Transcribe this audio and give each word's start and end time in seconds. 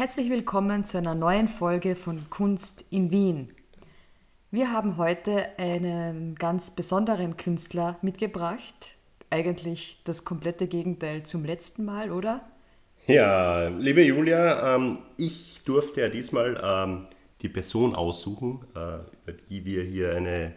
Herzlich 0.00 0.30
willkommen 0.30 0.86
zu 0.86 0.96
einer 0.96 1.14
neuen 1.14 1.46
Folge 1.46 1.94
von 1.94 2.30
Kunst 2.30 2.90
in 2.90 3.10
Wien. 3.10 3.50
Wir 4.50 4.72
haben 4.72 4.96
heute 4.96 5.58
einen 5.58 6.36
ganz 6.36 6.74
besonderen 6.74 7.36
Künstler 7.36 7.98
mitgebracht. 8.00 8.96
Eigentlich 9.28 10.00
das 10.04 10.24
komplette 10.24 10.68
Gegenteil 10.68 11.24
zum 11.24 11.44
letzten 11.44 11.84
Mal, 11.84 12.12
oder? 12.12 12.40
Ja, 13.06 13.68
liebe 13.68 14.02
Julia, 14.02 14.74
ähm, 14.74 15.00
ich 15.18 15.64
durfte 15.66 16.00
ja 16.00 16.08
diesmal 16.08 16.58
ähm, 16.64 17.06
die 17.42 17.50
Person 17.50 17.94
aussuchen, 17.94 18.64
äh, 18.74 18.78
über 18.78 19.38
die 19.50 19.66
wir 19.66 19.82
hier 19.82 20.16
eine 20.16 20.54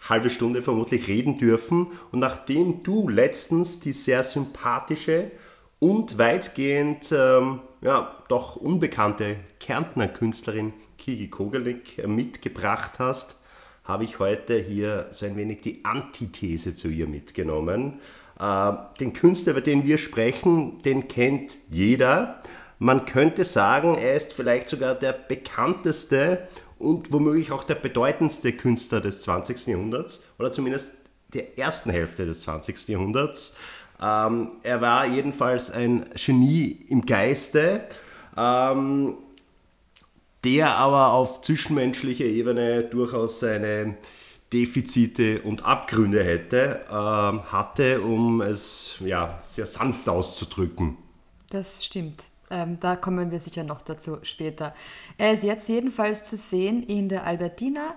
halbe 0.00 0.30
Stunde 0.30 0.62
vermutlich 0.62 1.06
reden 1.06 1.38
dürfen. 1.38 1.92
Und 2.10 2.18
nachdem 2.18 2.82
du 2.82 3.08
letztens 3.08 3.78
die 3.78 3.92
sehr 3.92 4.24
sympathische 4.24 5.30
und 5.78 6.18
weitgehend 6.18 7.12
ähm, 7.12 7.60
ja, 7.84 8.16
doch 8.28 8.56
unbekannte 8.56 9.36
Kärntner 9.60 10.08
Künstlerin 10.08 10.72
Kiki 10.96 11.28
Kogelik 11.28 12.06
mitgebracht 12.08 12.92
hast, 12.98 13.38
habe 13.84 14.04
ich 14.04 14.18
heute 14.18 14.58
hier 14.58 15.08
so 15.10 15.26
ein 15.26 15.36
wenig 15.36 15.60
die 15.60 15.84
Antithese 15.84 16.74
zu 16.74 16.88
ihr 16.88 17.06
mitgenommen. 17.06 18.00
Äh, 18.40 18.72
den 19.00 19.12
Künstler, 19.12 19.52
über 19.52 19.60
den 19.60 19.84
wir 19.84 19.98
sprechen, 19.98 20.80
den 20.82 21.08
kennt 21.08 21.58
jeder. 21.70 22.40
Man 22.78 23.04
könnte 23.04 23.44
sagen, 23.44 23.96
er 23.96 24.14
ist 24.14 24.32
vielleicht 24.32 24.70
sogar 24.70 24.94
der 24.94 25.12
bekannteste 25.12 26.48
und 26.78 27.12
womöglich 27.12 27.52
auch 27.52 27.64
der 27.64 27.74
bedeutendste 27.74 28.52
Künstler 28.54 29.02
des 29.02 29.20
20. 29.20 29.66
Jahrhunderts 29.66 30.24
oder 30.38 30.50
zumindest 30.50 30.96
der 31.34 31.58
ersten 31.58 31.90
Hälfte 31.90 32.24
des 32.24 32.40
20. 32.40 32.88
Jahrhunderts. 32.88 33.58
Ähm, 34.04 34.52
er 34.62 34.80
war 34.82 35.06
jedenfalls 35.06 35.70
ein 35.70 36.04
Genie 36.14 36.78
im 36.88 37.06
Geiste, 37.06 37.84
ähm, 38.36 39.14
der 40.44 40.76
aber 40.76 41.12
auf 41.12 41.40
zwischenmenschlicher 41.40 42.26
Ebene 42.26 42.82
durchaus 42.82 43.40
seine 43.40 43.96
Defizite 44.52 45.40
und 45.40 45.64
Abgründe 45.64 46.22
hätte, 46.22 46.84
äh, 46.90 46.92
hatte, 46.92 48.02
um 48.02 48.42
es 48.42 48.96
ja, 49.00 49.38
sehr 49.42 49.66
sanft 49.66 50.08
auszudrücken. 50.08 50.98
Das 51.48 51.82
stimmt. 51.84 52.24
Ähm, 52.50 52.78
da 52.80 52.96
kommen 52.96 53.30
wir 53.30 53.40
sicher 53.40 53.64
noch 53.64 53.80
dazu 53.80 54.18
später. 54.22 54.74
Er 55.16 55.32
ist 55.32 55.44
jetzt 55.44 55.68
jedenfalls 55.68 56.24
zu 56.24 56.36
sehen 56.36 56.82
in 56.82 57.08
der 57.08 57.24
Albertina 57.24 57.94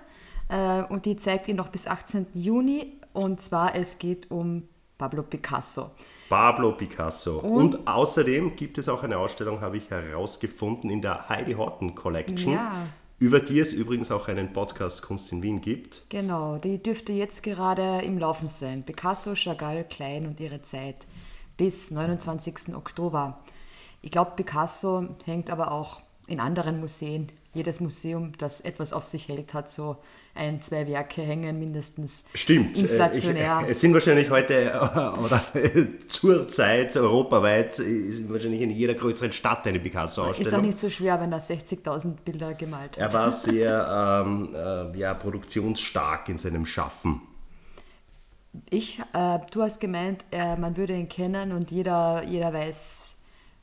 äh, 0.48 0.82
und 0.84 1.04
die 1.04 1.16
zeigt 1.16 1.48
ihn 1.48 1.56
noch 1.56 1.68
bis 1.68 1.86
18. 1.86 2.28
Juni. 2.32 2.94
Und 3.12 3.42
zwar 3.42 3.74
es 3.74 3.98
geht 3.98 4.30
um 4.30 4.62
Pablo 4.98 5.22
Picasso. 5.22 5.92
Pablo 6.28 6.72
Picasso. 6.72 7.38
Und, 7.38 7.76
und, 7.76 7.86
außerdem 7.86 8.56
gibt 8.56 8.78
es 8.78 8.88
auch 8.88 9.04
eine 9.04 9.16
Ausstellung, 9.16 9.60
habe 9.60 9.76
ich 9.76 9.90
herausgefunden, 9.90 10.90
in 10.90 11.00
der 11.00 11.28
Heidi 11.28 11.52
Horton 11.52 11.94
Collection. 11.94 12.54
Ja. 12.54 12.88
Über 13.20 13.38
die 13.38 13.60
es 13.60 13.72
übrigens 13.72 14.10
auch 14.10 14.26
einen 14.26 14.52
Podcast 14.52 15.02
Kunst 15.02 15.30
in 15.30 15.42
Wien 15.42 15.60
gibt. 15.60 16.02
Genau, 16.08 16.58
die 16.58 16.82
dürfte 16.82 17.12
jetzt 17.12 17.44
gerade 17.44 18.00
im 18.02 18.18
Laufen 18.18 18.48
sein. 18.48 18.82
Picasso, 18.82 19.36
Chagall, 19.36 19.84
Klein 19.84 20.26
und 20.26 20.40
ihre 20.40 20.62
Zeit 20.62 21.06
bis 21.56 21.92
29. 21.92 22.74
Oktober. 22.74 23.38
Ich 24.02 24.10
glaube, 24.10 24.32
Picasso 24.34 25.08
hängt 25.26 25.48
aber 25.48 25.70
auch 25.70 26.00
in 26.26 26.40
anderen 26.40 26.80
Museen. 26.80 27.30
Jedes 27.54 27.80
Museum, 27.80 28.32
das 28.38 28.60
etwas 28.60 28.92
auf 28.92 29.04
sich 29.04 29.28
hält, 29.28 29.54
hat 29.54 29.70
so 29.70 29.96
ein, 30.38 30.62
zwei 30.62 30.86
Werke 30.86 31.22
hängen 31.22 31.58
mindestens. 31.58 32.26
Stimmt. 32.34 32.78
Inflationär. 32.78 33.62
Ich, 33.64 33.70
es 33.72 33.80
sind 33.80 33.92
wahrscheinlich 33.92 34.30
heute 34.30 34.70
oder 35.22 35.42
zur 36.08 36.48
Zeit 36.48 36.96
europaweit 36.96 37.78
ist 37.78 38.30
wahrscheinlich 38.32 38.62
in 38.62 38.70
jeder 38.70 38.94
größeren 38.94 39.32
Stadt 39.32 39.66
eine 39.66 39.80
Picasso-Ausstellung. 39.80 40.52
Ist 40.52 40.58
auch 40.58 40.62
nicht 40.62 40.78
so 40.78 40.88
schwer, 40.88 41.20
wenn 41.20 41.32
er 41.32 41.42
60.000 41.42 42.18
Bilder 42.24 42.54
gemalt 42.54 42.92
hat. 42.92 42.98
Er 42.98 43.12
war 43.12 43.30
sehr 43.30 44.24
ähm, 44.24 44.54
äh, 44.54 44.98
ja, 44.98 45.14
produktionsstark 45.14 46.28
in 46.28 46.38
seinem 46.38 46.64
Schaffen. 46.64 47.20
Ich, 48.70 49.00
äh, 49.12 49.38
du 49.50 49.62
hast 49.62 49.80
gemeint, 49.80 50.24
äh, 50.30 50.56
man 50.56 50.76
würde 50.76 50.94
ihn 50.94 51.08
kennen 51.08 51.52
und 51.52 51.70
jeder, 51.70 52.24
jeder 52.24 52.52
weiß, 52.52 53.16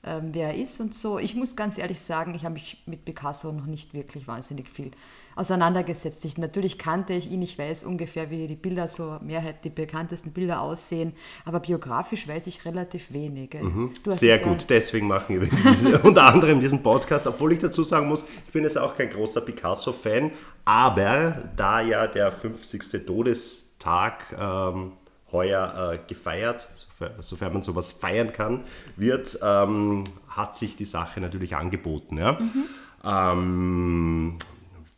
ähm, 0.03 0.29
wer 0.33 0.49
er 0.49 0.55
ist 0.55 0.79
und 0.79 0.93
so. 0.93 1.19
Ich 1.19 1.35
muss 1.35 1.55
ganz 1.55 1.77
ehrlich 1.77 2.01
sagen, 2.01 2.35
ich 2.35 2.43
habe 2.43 2.53
mich 2.53 2.83
mit 2.85 3.05
Picasso 3.05 3.51
noch 3.51 3.65
nicht 3.65 3.93
wirklich 3.93 4.27
wahnsinnig 4.27 4.69
viel 4.69 4.91
auseinandergesetzt. 5.35 6.23
Ich, 6.25 6.37
natürlich 6.37 6.77
kannte 6.77 7.13
ich 7.13 7.29
ihn, 7.29 7.41
ich 7.41 7.57
weiß 7.59 7.83
ungefähr, 7.83 8.29
wie 8.29 8.47
die 8.47 8.55
Bilder, 8.55 8.87
so 8.87 9.17
Mehrheit, 9.21 9.63
die 9.63 9.69
bekanntesten 9.69 10.31
Bilder 10.31 10.61
aussehen, 10.61 11.13
aber 11.43 11.59
biografisch 11.59 12.27
weiß 12.27 12.47
ich 12.47 12.65
relativ 12.65 13.11
wenig. 13.11 13.53
Mhm. 13.61 13.91
Sehr 14.07 14.39
gut, 14.39 14.65
deswegen 14.69 15.07
machen 15.07 15.41
wir 15.41 15.49
diese, 15.71 15.99
unter 15.99 16.23
anderem 16.23 16.61
diesen 16.61 16.81
Podcast, 16.81 17.27
obwohl 17.27 17.53
ich 17.53 17.59
dazu 17.59 17.83
sagen 17.83 18.07
muss, 18.07 18.23
ich 18.45 18.53
bin 18.53 18.63
jetzt 18.63 18.77
auch 18.77 18.95
kein 18.95 19.09
großer 19.09 19.41
Picasso-Fan, 19.41 20.31
aber 20.63 21.49
da 21.55 21.81
ja 21.81 22.07
der 22.07 22.31
50. 22.31 23.05
Todestag 23.05 24.35
ähm, 24.39 24.93
heuer 25.31 25.93
äh, 25.93 25.99
gefeiert, 26.07 26.67
sofern, 26.75 27.11
sofern, 27.19 27.53
man 27.53 27.61
sowas 27.61 27.91
feiern 27.91 28.31
kann, 28.31 28.63
wird, 28.95 29.37
ähm, 29.43 30.05
hat 30.29 30.57
sich 30.57 30.77
die 30.77 30.85
Sache 30.85 31.19
natürlich 31.19 31.55
angeboten. 31.55 32.17
Ja? 32.17 32.39
Mhm. 32.39 32.63
Ähm, 33.03 34.37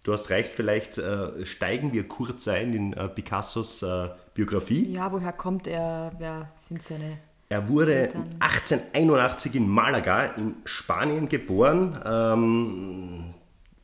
du 0.07 0.13
hast 0.13 0.29
recht, 0.29 0.53
vielleicht 0.53 0.97
äh, 0.97 1.45
steigen 1.45 1.91
wir 1.91 2.07
kurz 2.07 2.47
ein 2.47 2.73
in 2.73 2.93
äh, 2.93 3.09
Picassos 3.09 3.83
äh, 3.83 4.07
Biografie. 4.33 4.93
Ja, 4.93 5.11
woher 5.11 5.33
kommt 5.33 5.67
er? 5.67 6.13
Wer 6.17 6.49
sind 6.55 6.81
seine 6.81 7.17
er 7.49 7.67
wurde 7.69 7.95
Eltern? 7.95 8.35
1881 8.39 9.55
in 9.55 9.69
Malaga 9.69 10.23
in 10.37 10.55
Spanien 10.65 11.29
geboren. 11.29 11.97
Ähm, 12.05 13.33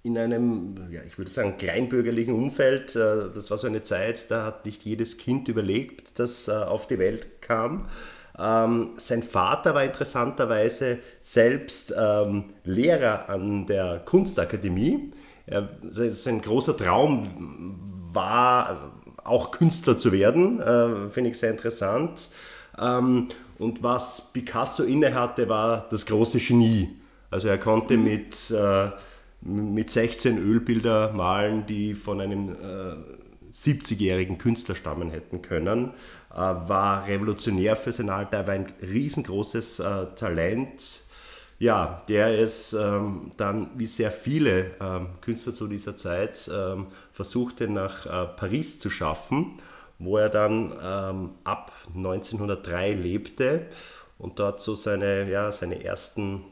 in 0.03 0.17
einem, 0.17 0.91
ja, 0.91 1.01
ich 1.05 1.17
würde 1.17 1.31
sagen, 1.31 1.57
kleinbürgerlichen 1.57 2.33
Umfeld. 2.33 2.95
Äh, 2.95 3.29
das 3.33 3.51
war 3.51 3.57
so 3.57 3.67
eine 3.67 3.83
Zeit, 3.83 4.31
da 4.31 4.45
hat 4.45 4.65
nicht 4.65 4.83
jedes 4.83 5.17
Kind 5.17 5.49
überlegt, 5.49 6.19
das 6.19 6.47
äh, 6.47 6.51
auf 6.51 6.87
die 6.87 6.99
Welt 6.99 7.41
kam. 7.41 7.87
Ähm, 8.37 8.91
sein 8.97 9.23
Vater 9.23 9.75
war 9.75 9.83
interessanterweise 9.83 10.99
selbst 11.21 11.93
ähm, 11.97 12.45
Lehrer 12.63 13.29
an 13.29 13.65
der 13.65 14.01
Kunstakademie. 14.05 15.11
Sein 15.89 16.41
großer 16.41 16.77
Traum 16.77 18.09
war, 18.13 18.91
auch 19.23 19.51
Künstler 19.51 19.97
zu 19.97 20.11
werden, 20.11 20.59
äh, 20.61 21.09
finde 21.09 21.31
ich 21.31 21.37
sehr 21.37 21.51
interessant. 21.51 22.29
Ähm, 22.77 23.29
und 23.59 23.83
was 23.83 24.31
Picasso 24.33 24.83
innehatte, 24.83 25.47
war 25.49 25.87
das 25.89 26.05
große 26.05 26.39
Genie. 26.39 26.89
Also 27.29 27.47
er 27.47 27.57
konnte 27.57 27.97
mhm. 27.97 28.03
mit 28.03 28.51
äh, 28.51 28.89
mit 29.45 29.89
16 29.89 30.37
Ölbilder 30.37 31.11
malen, 31.11 31.65
die 31.67 31.95
von 31.95 32.21
einem 32.21 32.49
äh, 32.49 32.95
70-jährigen 33.53 34.37
Künstler 34.37 34.75
stammen 34.75 35.11
hätten 35.11 35.41
können. 35.41 35.91
Äh, 36.31 36.37
war 36.37 37.07
revolutionär 37.07 37.75
für 37.75 37.91
sein 37.91 38.09
Alter, 38.09 38.37
er 38.37 38.47
war 38.47 38.53
ein 38.53 38.71
riesengroßes 38.81 39.79
äh, 39.79 40.05
Talent. 40.15 41.01
Ja, 41.63 42.03
der 42.09 42.41
es 42.41 42.73
ähm, 42.73 43.31
dann, 43.37 43.69
wie 43.75 43.85
sehr 43.85 44.11
viele 44.11 44.71
ähm, 44.81 45.07
Künstler 45.21 45.53
zu 45.53 45.69
dieser 45.69 45.95
Zeit, 45.95 46.51
ähm, 46.53 46.87
versuchte 47.13 47.69
nach 47.69 48.05
äh, 48.05 48.25
Paris 48.35 48.79
zu 48.79 48.89
schaffen, 48.89 49.61
wo 49.97 50.17
er 50.17 50.27
dann 50.27 50.73
ähm, 50.83 51.31
ab 51.45 51.71
1903 51.95 52.91
lebte 52.95 53.67
und 54.17 54.39
dort 54.39 54.59
so 54.59 54.75
seine, 54.75 55.31
ja, 55.31 55.53
seine 55.53 55.81
ersten 55.81 56.43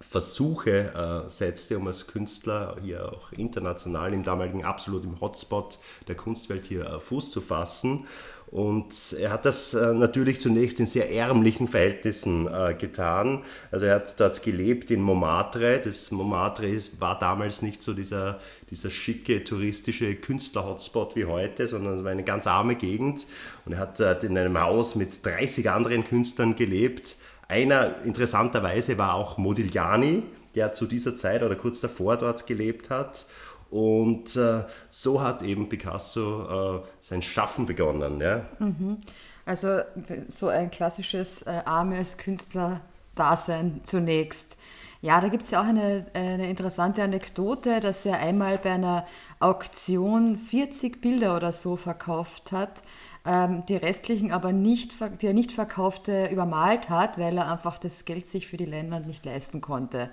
Versuche 0.00 0.92
äh, 0.92 1.30
setzte, 1.30 1.78
um 1.78 1.86
als 1.86 2.06
Künstler 2.06 2.76
hier 2.82 3.10
auch 3.10 3.32
international 3.32 4.12
im 4.12 4.22
damaligen 4.22 4.66
absolut 4.66 5.04
im 5.04 5.18
Hotspot 5.18 5.78
der 6.08 6.14
Kunstwelt 6.14 6.66
hier 6.66 6.84
äh, 6.84 7.00
Fuß 7.00 7.30
zu 7.30 7.40
fassen. 7.40 8.06
Und 8.50 8.94
er 9.20 9.32
hat 9.32 9.44
das 9.44 9.74
äh, 9.74 9.92
natürlich 9.92 10.40
zunächst 10.40 10.78
in 10.78 10.86
sehr 10.86 11.10
ärmlichen 11.10 11.68
Verhältnissen 11.68 12.46
äh, 12.46 12.74
getan. 12.74 13.42
Also 13.70 13.86
er 13.86 13.96
hat 13.96 14.20
dort 14.20 14.42
gelebt 14.42 14.90
in 14.90 15.02
Montmartre. 15.02 15.80
Das 15.84 16.10
Montmartre 16.10 16.78
war 16.98 17.18
damals 17.18 17.62
nicht 17.62 17.82
so 17.82 17.92
dieser, 17.92 18.40
dieser 18.70 18.90
schicke 18.90 19.42
touristische 19.44 20.14
Künstler-Hotspot 20.14 21.16
wie 21.16 21.24
heute, 21.24 21.66
sondern 21.66 21.98
es 21.98 22.04
war 22.04 22.12
eine 22.12 22.24
ganz 22.24 22.46
arme 22.46 22.76
Gegend. 22.76 23.26
Und 23.64 23.72
er 23.72 23.78
hat 23.80 23.98
dort 23.98 24.22
in 24.24 24.38
einem 24.38 24.60
Haus 24.60 24.94
mit 24.94 25.26
30 25.26 25.68
anderen 25.68 26.04
Künstlern 26.04 26.54
gelebt 26.54 27.16
einer 27.48 28.02
interessanterweise 28.04 28.98
war 28.98 29.14
auch 29.14 29.38
Modigliani, 29.38 30.24
der 30.54 30.72
zu 30.72 30.86
dieser 30.86 31.16
Zeit 31.16 31.42
oder 31.42 31.54
kurz 31.54 31.80
davor 31.80 32.16
dort 32.16 32.46
gelebt 32.46 32.90
hat. 32.90 33.26
Und 33.70 34.36
äh, 34.36 34.64
so 34.90 35.22
hat 35.22 35.42
eben 35.42 35.68
Picasso 35.68 36.78
äh, 36.78 36.80
sein 37.00 37.22
Schaffen 37.22 37.66
begonnen. 37.66 38.20
Ja? 38.20 38.46
Mhm. 38.58 38.98
Also 39.44 39.80
so 40.28 40.48
ein 40.48 40.70
klassisches 40.70 41.42
äh, 41.42 41.62
armes 41.64 42.18
Künstler-Dasein 42.18 43.80
zunächst. 43.84 44.56
Ja, 45.02 45.20
da 45.20 45.28
gibt 45.28 45.44
es 45.44 45.50
ja 45.50 45.60
auch 45.60 45.66
eine, 45.66 46.06
eine 46.14 46.48
interessante 46.48 47.02
Anekdote, 47.02 47.80
dass 47.80 48.06
er 48.06 48.18
einmal 48.18 48.58
bei 48.58 48.72
einer 48.72 49.06
Auktion 49.40 50.38
40 50.38 51.00
Bilder 51.00 51.36
oder 51.36 51.52
so 51.52 51.76
verkauft 51.76 52.50
hat 52.50 52.82
ähm, 53.26 53.64
die 53.66 53.76
restlichen 53.76 54.30
aber 54.30 54.52
nicht, 54.52 54.92
die 55.20 55.26
er 55.26 55.34
nicht 55.34 55.52
verkaufte, 55.52 56.28
übermalt 56.28 56.88
hat, 56.88 57.18
weil 57.18 57.36
er 57.36 57.50
einfach 57.50 57.78
das 57.78 58.04
Geld 58.04 58.28
sich 58.28 58.46
für 58.46 58.56
die 58.56 58.64
Leinwand 58.64 59.06
nicht 59.06 59.24
leisten 59.24 59.60
konnte. 59.60 60.10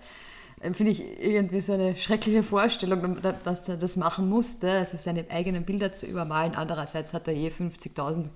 Äh, 0.63 0.74
finde 0.74 0.92
ich 0.92 1.04
irgendwie 1.19 1.62
so 1.62 1.74
eine 1.74 1.95
schreckliche 1.95 2.44
Vorstellung, 2.44 3.18
dass 3.44 3.68
er 3.68 3.77
das 3.77 3.98
machen 3.98 4.30
musste, 4.30 4.71
also 4.71 4.98
seine 4.98 5.25
eigenen 5.30 5.63
Bilder 5.63 5.92
zu 5.92 6.06
übermalen. 6.06 6.56
Andererseits 6.56 7.13
hat 7.13 7.27
er 7.27 7.33
je 7.33 7.50
50.000, 7.50 8.30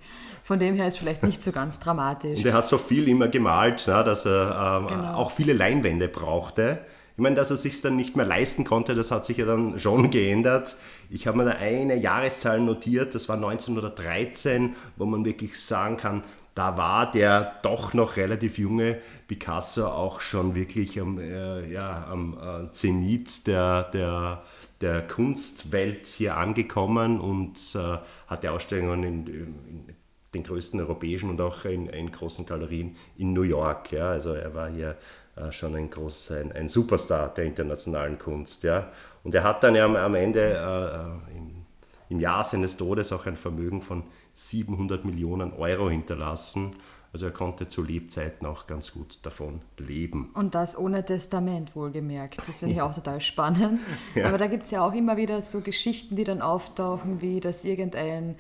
von 0.43 0.59
dem 0.59 0.75
her 0.75 0.87
ist 0.87 0.97
vielleicht 0.97 1.23
nicht 1.23 1.41
so 1.41 1.51
ganz 1.51 1.79
dramatisch. 1.79 2.39
Und 2.39 2.45
er 2.45 2.53
hat 2.53 2.67
so 2.67 2.77
viel 2.77 3.07
immer 3.07 3.27
gemalt, 3.27 3.87
ne, 3.87 4.03
dass 4.03 4.25
er 4.25 4.81
ähm, 4.81 4.87
genau. 4.87 5.13
auch 5.13 5.31
viele 5.31 5.53
Leinwände 5.53 6.07
brauchte. 6.07 6.79
Ich 7.15 7.23
meine, 7.23 7.35
dass 7.35 7.49
er 7.49 7.57
sich 7.57 7.81
dann 7.81 7.95
nicht 7.95 8.15
mehr 8.15 8.27
leisten 8.27 8.63
konnte, 8.63 8.93
das 8.93 9.09
hat 9.09 9.25
sich 9.25 9.37
ja 9.37 9.45
dann 9.45 9.79
schon 9.79 10.11
geändert. 10.11 10.77
Ich 11.09 11.25
habe 11.25 11.37
mir 11.37 11.45
da 11.45 11.51
eine 11.51 11.95
Jahreszahl 11.95 12.59
notiert, 12.59 13.15
das 13.15 13.27
war 13.27 13.37
1913, 13.37 14.75
wo 14.97 15.05
man 15.05 15.25
wirklich 15.25 15.59
sagen 15.59 15.97
kann, 15.97 16.21
da 16.57 16.75
war 16.75 17.11
der 17.11 17.59
doch 17.61 17.93
noch 17.93 18.17
relativ 18.17 18.57
junge 18.57 18.97
Picasso 19.27 19.85
auch 19.85 20.21
schon 20.21 20.55
wirklich 20.55 20.99
am, 20.99 21.19
äh, 21.19 21.71
ja, 21.71 22.07
am 22.09 22.33
äh, 22.33 22.71
Zenit 22.71 23.45
der, 23.45 23.83
der, 23.83 24.41
der 24.81 25.05
Kunstwelt 25.05 26.07
hier 26.07 26.35
angekommen 26.35 27.21
und 27.21 27.59
äh, 27.75 27.97
hatte 28.25 28.51
Ausstellungen 28.51 29.03
in, 29.03 29.27
in, 29.27 29.95
den 30.33 30.43
größten 30.43 30.79
europäischen 30.79 31.29
und 31.29 31.39
auch 31.41 31.63
in, 31.65 31.89
in 31.89 32.11
großen 32.11 32.45
Galerien 32.47 32.95
in 33.17 33.33
New 33.33 33.43
York. 33.43 33.91
Ja. 33.91 34.09
Also 34.09 34.33
er 34.33 34.55
war 34.55 34.69
hier 34.69 34.97
äh, 35.35 35.51
schon 35.51 35.75
ein, 35.75 35.91
groß, 35.91 36.31
ein, 36.31 36.51
ein, 36.53 36.69
Superstar 36.69 37.33
der 37.35 37.45
internationalen 37.45 38.17
Kunst. 38.17 38.63
Ja. 38.63 38.91
Und 39.23 39.35
er 39.35 39.43
hat 39.43 39.63
dann 39.63 39.75
ja 39.75 39.85
am, 39.85 39.95
am 39.95 40.15
Ende 40.15 40.41
äh, 40.41 41.33
äh, 41.33 41.37
im, 41.37 41.65
im 42.09 42.19
Jahr 42.19 42.43
seines 42.43 42.77
Todes 42.77 43.11
auch 43.13 43.27
ein 43.27 43.37
Vermögen 43.37 43.83
von 43.83 44.03
700 44.37 45.03
Millionen 45.03 45.51
Euro 45.53 45.89
hinterlassen. 45.89 46.75
Also 47.11 47.25
er 47.25 47.31
konnte 47.31 47.67
zu 47.67 47.81
Lebzeiten 47.81 48.45
auch 48.45 48.67
ganz 48.67 48.91
gut 48.91 49.19
davon 49.23 49.61
leben. 49.77 50.29
Und 50.35 50.53
das 50.53 50.77
ohne 50.77 51.03
Testament 51.03 51.75
wohlgemerkt. 51.75 52.37
Das 52.47 52.57
finde 52.57 52.75
ich 52.75 52.81
auch 52.81 52.93
total 52.93 53.21
spannend. 53.21 53.79
Ja. 54.13 54.27
Aber 54.27 54.37
da 54.37 54.47
gibt 54.47 54.63
es 54.63 54.71
ja 54.71 54.85
auch 54.85 54.93
immer 54.93 55.17
wieder 55.17 55.41
so 55.41 55.61
Geschichten, 55.61 56.15
die 56.15 56.23
dann 56.23 56.41
auftauchen, 56.41 57.21
wie 57.21 57.39
dass 57.39 57.63
irgendein 57.63 58.35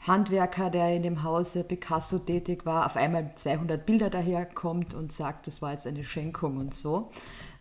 Handwerker, 0.00 0.70
der 0.70 0.94
in 0.94 1.02
dem 1.02 1.22
Hause 1.22 1.64
Picasso 1.64 2.18
tätig 2.18 2.66
war, 2.66 2.86
auf 2.86 2.96
einmal 2.96 3.32
200 3.34 3.84
Bilder 3.84 4.10
daherkommt 4.10 4.94
und 4.94 5.12
sagt, 5.12 5.46
das 5.46 5.62
war 5.62 5.72
jetzt 5.72 5.86
eine 5.86 6.04
Schenkung 6.04 6.58
und 6.58 6.74
so. 6.74 7.10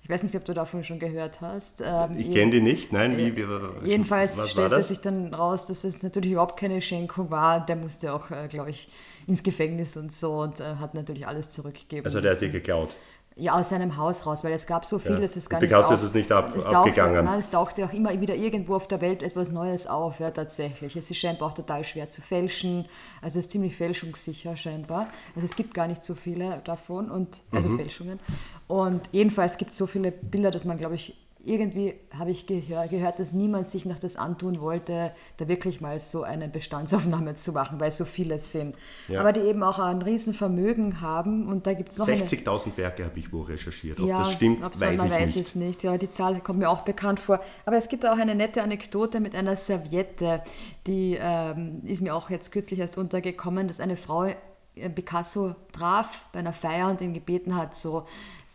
Ich 0.07 0.13
weiß 0.13 0.23
nicht, 0.23 0.37
ob 0.37 0.45
du 0.45 0.53
davon 0.53 0.85
schon 0.85 0.99
gehört 0.99 1.41
hast. 1.41 1.83
Ähm, 1.85 2.17
ich 2.17 2.31
kenne 2.31 2.51
die 2.51 2.61
nicht, 2.61 2.93
nein. 2.93 3.17
Wie, 3.17 3.35
wie, 3.35 3.45
jedenfalls 3.83 4.39
stellte 4.49 4.81
sich 4.81 5.01
dann 5.01 5.33
raus, 5.33 5.65
dass 5.65 5.83
es 5.83 6.01
natürlich 6.01 6.31
überhaupt 6.31 6.57
keine 6.57 6.81
Schenkung 6.81 7.29
war. 7.29 7.65
Der 7.65 7.75
musste 7.75 8.13
auch, 8.13 8.31
äh, 8.31 8.47
glaube 8.47 8.69
ich, 8.69 8.87
ins 9.27 9.43
Gefängnis 9.43 9.97
und 9.97 10.13
so 10.13 10.43
und 10.43 10.61
äh, 10.61 10.75
hat 10.75 10.93
natürlich 10.93 11.27
alles 11.27 11.49
zurückgegeben. 11.49 12.05
Also 12.05 12.21
der 12.21 12.31
hat 12.31 12.39
sie 12.39 12.49
geklaut? 12.49 12.95
Ja, 13.35 13.59
aus 13.59 13.69
seinem 13.69 13.97
Haus 13.97 14.25
raus, 14.25 14.43
weil 14.43 14.53
es 14.53 14.65
gab 14.65 14.83
so 14.85 14.97
viel, 14.97 15.11
ja. 15.11 15.19
dass 15.19 15.35
es 15.35 15.47
gar 15.47 15.59
nicht. 15.59 15.69
Picasso 15.69 15.93
ist 15.93 16.01
es 16.01 16.13
nicht 16.13 16.31
ab, 16.31 16.55
es 16.55 16.65
abgegangen. 16.65 17.13
Tauchte, 17.13 17.29
nein, 17.29 17.39
es 17.39 17.49
tauchte 17.51 17.85
auch 17.85 17.93
immer 17.93 18.19
wieder 18.19 18.33
irgendwo 18.33 18.75
auf 18.75 18.87
der 18.87 18.99
Welt 18.99 19.21
etwas 19.21 19.51
Neues 19.51 19.85
auf, 19.85 20.19
ja, 20.19 20.31
tatsächlich. 20.31 20.95
Es 20.95 21.11
ist 21.11 21.17
scheinbar 21.17 21.49
auch 21.49 21.53
total 21.53 21.83
schwer 21.83 22.09
zu 22.09 22.21
fälschen. 22.21 22.87
Also 23.21 23.37
es 23.37 23.45
ist 23.45 23.51
ziemlich 23.51 23.75
fälschungssicher 23.75 24.55
scheinbar. 24.55 25.09
Also 25.35 25.45
es 25.45 25.55
gibt 25.55 25.75
gar 25.75 25.87
nicht 25.87 26.03
so 26.03 26.15
viele 26.15 26.61
davon 26.63 27.11
und 27.11 27.41
also 27.51 27.69
mhm. 27.69 27.77
Fälschungen. 27.77 28.19
Und 28.67 29.01
jedenfalls 29.11 29.57
gibt 29.57 29.71
es 29.71 29.77
so 29.77 29.87
viele 29.87 30.11
Bilder, 30.11 30.51
dass 30.51 30.65
man, 30.65 30.77
glaube 30.77 30.95
ich, 30.95 31.15
irgendwie 31.47 31.93
habe 32.13 32.31
ich 32.31 32.45
gehör, 32.45 32.87
gehört, 32.87 33.19
dass 33.19 33.31
niemand 33.31 33.69
sich 33.69 33.85
noch 33.85 33.99
das 33.99 34.17
antun 34.17 34.59
wollte, 34.59 35.13
da 35.37 35.47
wirklich 35.47 35.79
mal 35.79 35.99
so 35.99 36.23
eine 36.23 36.49
Bestandsaufnahme 36.49 37.35
zu 37.37 37.53
machen, 37.53 37.79
weil 37.79 37.91
so 37.91 38.03
viele 38.03 38.39
sind. 38.39 38.75
Ja. 39.07 39.21
Aber 39.21 39.31
die 39.31 39.39
eben 39.41 39.63
auch 39.63 39.79
ein 39.79 40.01
Riesenvermögen 40.01 40.99
haben 40.99 41.47
und 41.47 41.65
da 41.65 41.73
gibt 41.73 41.91
es 41.91 41.97
noch 41.97 42.07
60.000 42.07 42.75
Werke 42.75 43.05
habe 43.05 43.17
ich 43.17 43.31
wo 43.31 43.41
recherchiert. 43.41 43.99
Ob 43.99 44.07
ja, 44.07 44.19
das 44.19 44.33
stimmt, 44.33 44.61
weiß 44.61 44.97
man 44.97 45.07
ich 45.07 45.13
weiß 45.13 45.35
nicht. 45.35 45.47
es 45.47 45.55
nicht. 45.55 45.83
Ja, 45.83 45.97
die 45.97 46.09
Zahl 46.09 46.39
kommt 46.41 46.59
mir 46.59 46.69
auch 46.69 46.81
bekannt 46.81 47.19
vor. 47.19 47.39
Aber 47.65 47.77
es 47.77 47.87
gibt 47.87 48.05
auch 48.05 48.17
eine 48.17 48.35
nette 48.35 48.61
Anekdote 48.61 49.21
mit 49.21 49.33
einer 49.33 49.55
Serviette, 49.55 50.43
die 50.85 51.17
ähm, 51.19 51.81
ist 51.85 52.01
mir 52.01 52.13
auch 52.13 52.29
jetzt 52.29 52.51
kürzlich 52.51 52.79
erst 52.79 52.97
untergekommen, 52.97 53.69
dass 53.69 53.79
eine 53.79 53.95
Frau 53.95 54.25
äh, 54.25 54.89
Picasso 54.89 55.55
traf 55.71 56.25
bei 56.33 56.39
einer 56.39 56.53
Feier 56.53 56.89
und 56.89 56.99
ihn 56.99 57.13
gebeten 57.13 57.55
hat, 57.55 57.73
so 57.73 58.05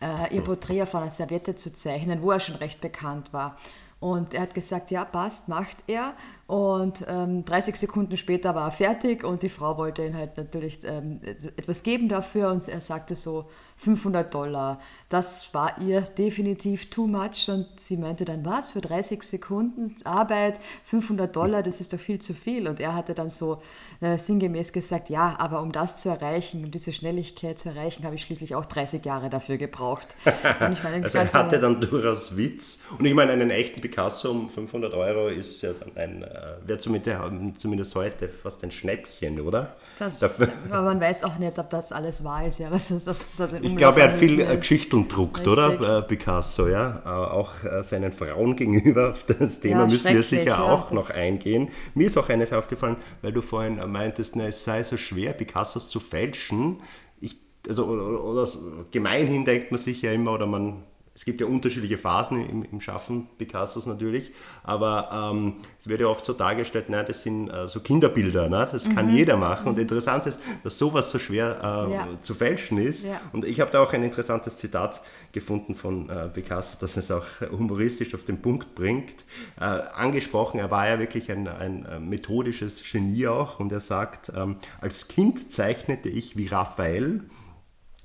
äh, 0.02 0.34
ihr 0.34 0.42
Porträt 0.42 0.82
auf 0.82 0.94
einer 0.94 1.10
Serviette 1.10 1.56
zu 1.56 1.72
zeichnen, 1.72 2.22
wo 2.22 2.32
er 2.32 2.40
schon 2.40 2.56
recht 2.56 2.80
bekannt 2.80 3.32
war. 3.32 3.56
Und 4.00 4.34
er 4.34 4.42
hat 4.42 4.54
gesagt, 4.54 4.90
ja, 4.90 5.04
passt, 5.04 5.48
macht 5.48 5.76
er. 5.86 6.14
Und 6.48 7.04
ähm, 7.06 7.44
30 7.44 7.76
Sekunden 7.76 8.16
später 8.16 8.52
war 8.56 8.66
er 8.66 8.72
fertig 8.72 9.22
und 9.22 9.44
die 9.44 9.48
Frau 9.48 9.78
wollte 9.78 10.04
ihn 10.04 10.16
halt 10.16 10.36
natürlich 10.36 10.80
ähm, 10.82 11.20
etwas 11.56 11.84
geben 11.84 12.08
dafür 12.08 12.50
und 12.50 12.68
er 12.68 12.80
sagte 12.80 13.14
so, 13.14 13.48
500 13.82 14.32
Dollar. 14.32 14.80
Das 15.08 15.52
war 15.54 15.80
ihr 15.80 16.02
definitiv 16.02 16.88
too 16.88 17.06
much 17.06 17.48
und 17.48 17.66
sie 17.78 17.96
meinte 17.96 18.24
dann, 18.24 18.44
was, 18.44 18.70
für 18.70 18.80
30 18.80 19.22
Sekunden 19.22 19.94
Arbeit, 20.04 20.58
500 20.84 21.34
Dollar, 21.34 21.62
das 21.62 21.80
ist 21.80 21.92
doch 21.92 21.98
viel 21.98 22.20
zu 22.20 22.32
viel. 22.32 22.68
Und 22.68 22.80
er 22.80 22.94
hatte 22.94 23.12
dann 23.12 23.28
so 23.30 23.60
äh, 24.00 24.18
sinngemäß 24.18 24.72
gesagt, 24.72 25.10
ja, 25.10 25.34
aber 25.38 25.60
um 25.62 25.72
das 25.72 25.96
zu 25.96 26.08
erreichen, 26.08 26.64
um 26.64 26.70
diese 26.70 26.92
Schnelligkeit 26.92 27.58
zu 27.58 27.70
erreichen, 27.70 28.04
habe 28.04 28.14
ich 28.14 28.22
schließlich 28.22 28.54
auch 28.54 28.64
30 28.64 29.04
Jahre 29.04 29.30
dafür 29.30 29.58
gebraucht. 29.58 30.08
Ich 30.72 30.82
meine, 30.82 31.04
also 31.04 31.18
er 31.18 31.32
hatte 31.32 31.58
dann 31.58 31.80
durchaus 31.80 32.36
Witz. 32.36 32.82
Und 32.98 33.04
ich 33.04 33.14
meine, 33.14 33.32
einen 33.32 33.50
echten 33.50 33.80
Picasso 33.80 34.30
um 34.30 34.48
500 34.48 34.94
Euro 34.94 35.28
ist 35.28 35.60
ja 35.62 35.70
dann 35.72 35.96
ein, 35.96 36.22
äh, 36.22 36.56
wäre 36.64 36.78
zumindest, 36.78 37.60
zumindest 37.60 37.94
heute 37.94 38.28
fast 38.28 38.62
ein 38.62 38.70
Schnäppchen, 38.70 39.40
oder? 39.40 39.74
Das, 39.98 40.40
aber 40.70 40.82
man 40.82 41.00
weiß 41.00 41.24
auch 41.24 41.38
nicht, 41.38 41.58
ob 41.58 41.70
das 41.70 41.92
alles 41.92 42.24
wahr 42.24 42.46
ist, 42.46 42.58
ja, 42.58 42.70
was 42.70 42.88
das, 42.88 43.28
das 43.36 43.52
ich 43.72 43.78
glaube, 43.78 44.00
er 44.00 44.12
hat 44.12 44.18
viel 44.18 44.40
äh, 44.40 44.56
Geschichten 44.56 45.08
druckt, 45.08 45.46
oder? 45.48 45.98
Äh, 45.98 46.02
Picasso, 46.02 46.68
ja. 46.68 47.02
Äh, 47.04 47.08
auch 47.08 47.52
seinen 47.82 48.12
Frauen 48.12 48.56
gegenüber, 48.56 49.10
auf 49.10 49.24
das 49.24 49.60
Thema 49.60 49.80
ja, 49.80 49.86
müssen 49.86 50.14
wir 50.14 50.22
sicher 50.22 50.44
ja, 50.44 50.60
auch 50.60 50.90
noch 50.90 51.10
eingehen. 51.10 51.70
Mir 51.94 52.06
ist 52.06 52.16
auch 52.16 52.28
eines 52.28 52.52
aufgefallen, 52.52 52.96
weil 53.22 53.32
du 53.32 53.42
vorhin 53.42 53.80
meintest, 53.90 54.36
na, 54.36 54.46
es 54.46 54.64
sei 54.64 54.82
so 54.84 54.96
schwer, 54.96 55.32
Picassos 55.32 55.88
zu 55.88 56.00
fälschen. 56.00 56.80
Ich, 57.20 57.36
also, 57.68 57.86
oder, 57.86 58.22
oder 58.24 58.48
gemeinhin 58.90 59.44
denkt 59.44 59.70
man 59.70 59.80
sich 59.80 60.02
ja 60.02 60.12
immer, 60.12 60.32
oder 60.32 60.46
man 60.46 60.84
es 61.14 61.24
gibt 61.24 61.40
ja 61.40 61.46
unterschiedliche 61.46 61.98
Phasen 61.98 62.48
im, 62.48 62.64
im 62.64 62.80
Schaffen 62.80 63.28
Picassos 63.36 63.84
natürlich, 63.86 64.32
aber 64.62 65.32
ähm, 65.32 65.56
es 65.78 65.88
wird 65.88 66.00
ja 66.00 66.06
oft 66.06 66.24
so 66.24 66.32
dargestellt, 66.32 66.88
nein, 66.88 67.04
das 67.06 67.22
sind 67.22 67.50
äh, 67.50 67.68
so 67.68 67.80
Kinderbilder, 67.80 68.48
ne? 68.48 68.66
das 68.70 68.88
mhm. 68.88 68.94
kann 68.94 69.14
jeder 69.14 69.36
machen. 69.36 69.68
Und 69.68 69.78
interessant 69.78 70.26
ist, 70.26 70.40
dass 70.64 70.78
sowas 70.78 71.10
so 71.10 71.18
schwer 71.18 71.58
äh, 71.88 71.92
ja. 71.92 72.08
zu 72.22 72.34
fälschen 72.34 72.78
ist. 72.78 73.04
Ja. 73.04 73.20
Und 73.32 73.44
ich 73.44 73.60
habe 73.60 73.70
da 73.70 73.80
auch 73.80 73.92
ein 73.92 74.02
interessantes 74.02 74.56
Zitat 74.56 75.02
gefunden 75.32 75.74
von 75.74 76.08
äh, 76.08 76.28
Picasso, 76.28 76.78
das 76.80 76.96
es 76.96 77.10
auch 77.10 77.26
humoristisch 77.50 78.14
auf 78.14 78.24
den 78.24 78.40
Punkt 78.40 78.74
bringt. 78.74 79.24
Äh, 79.60 79.64
angesprochen, 79.64 80.60
er 80.60 80.70
war 80.70 80.88
ja 80.88 80.98
wirklich 80.98 81.30
ein, 81.30 81.46
ein 81.46 81.84
äh, 81.84 82.00
methodisches 82.00 82.82
Genie 82.90 83.26
auch 83.26 83.60
und 83.60 83.70
er 83.70 83.80
sagt, 83.80 84.32
ähm, 84.34 84.56
als 84.80 85.08
Kind 85.08 85.52
zeichnete 85.52 86.08
ich 86.08 86.36
wie 86.36 86.46
Raphael, 86.46 87.22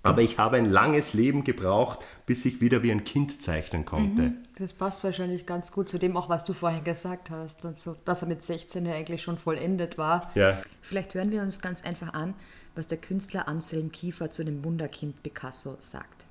aber 0.08 0.22
ich 0.22 0.38
habe 0.38 0.58
ein 0.58 0.70
langes 0.70 1.14
Leben 1.14 1.44
gebraucht, 1.44 2.00
bis 2.26 2.46
ich 2.46 2.62
wieder 2.62 2.84
wie 2.84 2.92
ein 2.92 3.04
Kind 3.04 3.42
zeichnen 3.42 3.86
konnte. 3.86 4.22
Mhm. 4.24 4.38
Das 4.58 4.74
passt 4.74 5.04
wahrscheinlich 5.04 5.46
ganz 5.46 5.72
gut 5.72 5.88
zu 5.88 6.00
dem 6.00 6.18
auch, 6.18 6.30
was 6.30 6.44
du 6.44 6.54
vorhin 6.54 6.84
gesagt 6.84 7.30
hast 7.30 7.64
und 7.64 7.80
so, 7.80 7.96
dass 8.06 8.22
er 8.22 8.28
mit 8.28 8.42
16 8.44 8.86
ja 8.86 8.94
eigentlich 8.94 9.22
schon 9.22 9.38
vollendet 9.38 9.98
war. 9.98 10.32
Ja. 10.36 10.60
Vielleicht 10.82 11.14
hören 11.14 11.32
wir 11.32 11.42
uns 11.42 11.62
ganz 11.62 11.84
einfach 11.84 12.14
an, 12.14 12.34
was 12.76 12.88
der 12.88 12.98
Künstler 12.98 13.48
Anselm 13.48 13.92
Kiefer 13.92 14.32
zu 14.32 14.44
dem 14.44 14.64
Wunderkind 14.64 15.22
Picasso 15.24 15.78
sagt. 15.80 16.26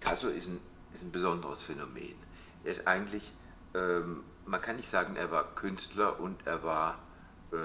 Picasso 0.00 0.28
ist 0.28 0.48
ein, 0.48 0.58
ist 0.94 1.02
ein 1.02 1.12
besonderes 1.12 1.62
Phänomen. 1.62 2.14
Er 2.64 2.72
ist 2.72 2.86
eigentlich, 2.86 3.32
ähm, 3.74 4.22
man 4.46 4.60
kann 4.60 4.76
nicht 4.76 4.88
sagen, 4.88 5.16
er 5.16 5.30
war 5.30 5.54
Künstler 5.54 6.18
und 6.20 6.46
er 6.46 6.62
war 6.62 6.98
äh, 7.52 7.56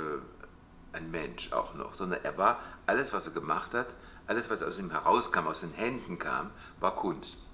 ein 0.96 1.12
Mensch 1.12 1.52
auch 1.52 1.74
noch, 1.76 1.94
sondern 1.94 2.24
er 2.24 2.38
war 2.38 2.60
alles, 2.86 3.14
was 3.14 3.28
er 3.28 3.34
gemacht 3.34 3.74
hat, 3.74 3.88
alles, 4.28 4.50
was 4.50 4.64
aus 4.64 4.80
ihm 4.80 4.92
herauskam, 4.92 5.48
aus 5.48 5.62
den 5.62 5.74
Händen 5.74 6.18
kam, 6.20 6.52
war 6.80 6.96
Kunst. 6.96 7.48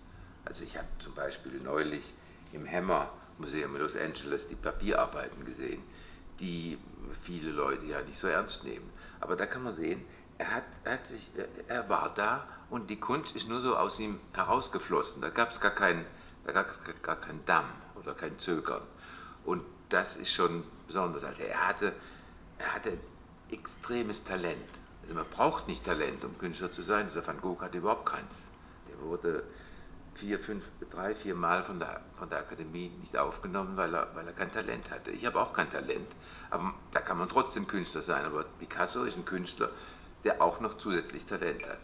Also 0.45 0.63
ich 0.63 0.77
habe 0.77 0.87
zum 0.99 1.13
Beispiel 1.13 1.59
neulich 1.63 2.13
im 2.53 2.69
Hammer 2.69 3.11
Museum 3.37 3.75
in 3.75 3.81
Los 3.81 3.95
Angeles 3.95 4.47
die 4.47 4.55
Papierarbeiten 4.55 5.45
gesehen, 5.45 5.81
die 6.39 6.77
viele 7.21 7.51
Leute 7.51 7.85
ja 7.85 8.01
nicht 8.01 8.19
so 8.19 8.27
ernst 8.27 8.63
nehmen. 8.63 8.89
Aber 9.19 9.35
da 9.35 9.45
kann 9.45 9.63
man 9.63 9.73
sehen, 9.73 10.03
er, 10.37 10.55
hat, 10.55 10.63
er, 10.83 10.93
hat 10.93 11.05
sich, 11.05 11.31
er 11.67 11.87
war 11.89 12.13
da 12.15 12.47
und 12.69 12.89
die 12.89 12.99
Kunst 12.99 13.35
ist 13.35 13.47
nur 13.47 13.61
so 13.61 13.75
aus 13.75 13.99
ihm 13.99 14.19
herausgeflossen. 14.33 15.21
Da 15.21 15.29
gab 15.29 15.51
es 15.51 15.59
gar 15.59 15.71
keinen 15.71 16.05
gar, 16.45 17.15
kein 17.15 17.45
Damm 17.45 17.65
oder 17.95 18.13
kein 18.13 18.37
Zögern. 18.39 18.81
Und 19.45 19.63
das 19.89 20.17
ist 20.17 20.31
schon 20.31 20.63
besonders. 20.87 21.23
Also 21.23 21.43
er 21.43 21.67
hatte, 21.67 21.93
er 22.57 22.73
hatte 22.73 22.97
extremes 23.51 24.23
Talent. 24.23 24.79
Also 25.03 25.15
man 25.15 25.25
braucht 25.29 25.67
nicht 25.67 25.83
Talent, 25.83 26.23
um 26.23 26.37
Künstler 26.37 26.71
zu 26.71 26.83
sein. 26.83 27.07
Dieser 27.07 27.25
Van 27.25 27.41
Gogh 27.41 27.61
hatte 27.61 27.77
überhaupt 27.77 28.05
keins. 28.05 28.49
Der 28.89 28.99
wurde 29.05 29.43
vier, 30.15 30.39
fünf, 30.39 30.63
drei, 30.89 31.15
vier 31.15 31.35
Mal 31.35 31.63
von 31.63 31.79
der, 31.79 32.01
von 32.17 32.29
der 32.29 32.39
Akademie 32.39 32.91
nicht 32.99 33.17
aufgenommen, 33.17 33.77
weil 33.77 33.93
er, 33.93 34.07
weil 34.13 34.27
er 34.27 34.33
kein 34.33 34.51
Talent 34.51 34.91
hatte. 34.91 35.11
Ich 35.11 35.25
habe 35.25 35.39
auch 35.39 35.53
kein 35.53 35.69
Talent, 35.69 36.07
aber 36.49 36.73
da 36.91 36.99
kann 36.99 37.17
man 37.17 37.29
trotzdem 37.29 37.67
Künstler 37.67 38.01
sein. 38.01 38.25
Aber 38.25 38.45
Picasso 38.59 39.03
ist 39.03 39.17
ein 39.17 39.25
Künstler, 39.25 39.69
der 40.23 40.41
auch 40.41 40.59
noch 40.59 40.77
zusätzlich 40.77 41.25
Talent 41.25 41.63
hat. 41.63 41.79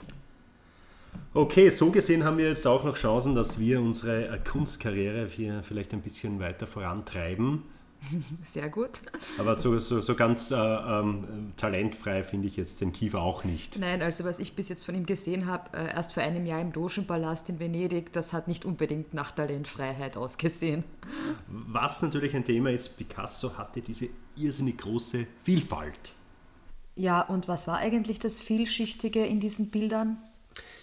Okay, 1.34 1.70
so 1.70 1.92
gesehen 1.92 2.24
haben 2.24 2.38
wir 2.38 2.50
jetzt 2.50 2.66
auch 2.68 2.84
noch 2.84 2.96
Chancen, 2.96 3.36
dass 3.36 3.60
wir 3.60 3.82
unsere 3.82 4.40
Kunstkarriere 4.44 5.26
hier 5.28 5.64
vielleicht 5.64 5.94
ein 5.94 6.02
bisschen 6.02 6.40
weiter 6.40 6.68
vorantreiben. 6.68 7.64
Sehr 8.44 8.70
gut. 8.70 8.92
Aber 9.38 9.56
so, 9.56 9.80
so, 9.80 10.02
so 10.02 10.16
ganz 10.16 10.52
äh, 10.52 10.56
ähm, 10.56 11.54
talentfrei 11.58 12.24
finde 12.24 12.48
ich 12.48 12.58
jetzt 12.58 12.82
den 12.82 12.94
Kiefer 12.94 13.22
auch 13.22 13.44
nicht. 13.44 13.78
Nein, 13.80 14.02
also 14.02 14.24
was 14.24 14.40
ich 14.40 14.56
bis 14.56 14.70
jetzt 14.70 14.86
von 14.86 14.96
ihm 14.96 15.06
gesehen 15.06 15.46
habe, 15.46 15.78
äh, 15.78 15.94
erst 15.94 16.14
vor 16.14 16.24
einem 16.24 16.46
Jahr 16.46 16.62
im 16.62 16.72
Dogenpalast 16.72 17.50
in 17.50 17.60
Venedig, 17.60 18.14
das 18.14 18.34
hat 18.34 18.48
nicht 18.48 18.66
unbedingt 18.66 19.14
nach 19.14 19.32
Talentfreiheit 19.32 20.18
ausgesehen. 20.18 20.84
Was 21.48 22.02
natürlich 22.02 22.36
ein 22.36 22.46
Thema 22.46 22.72
ist, 22.72 22.98
Picasso 22.98 23.58
hatte 23.58 23.82
diese 23.82 24.10
irrsinnig 24.36 24.78
große 24.78 25.28
Vielfalt. 25.44 26.14
Ja, 26.96 27.22
und 27.22 27.48
was 27.48 27.68
war 27.68 27.78
eigentlich 27.78 28.20
das 28.20 28.40
Vielschichtige 28.40 29.26
in 29.26 29.40
diesen 29.40 29.70
Bildern? 29.70 30.18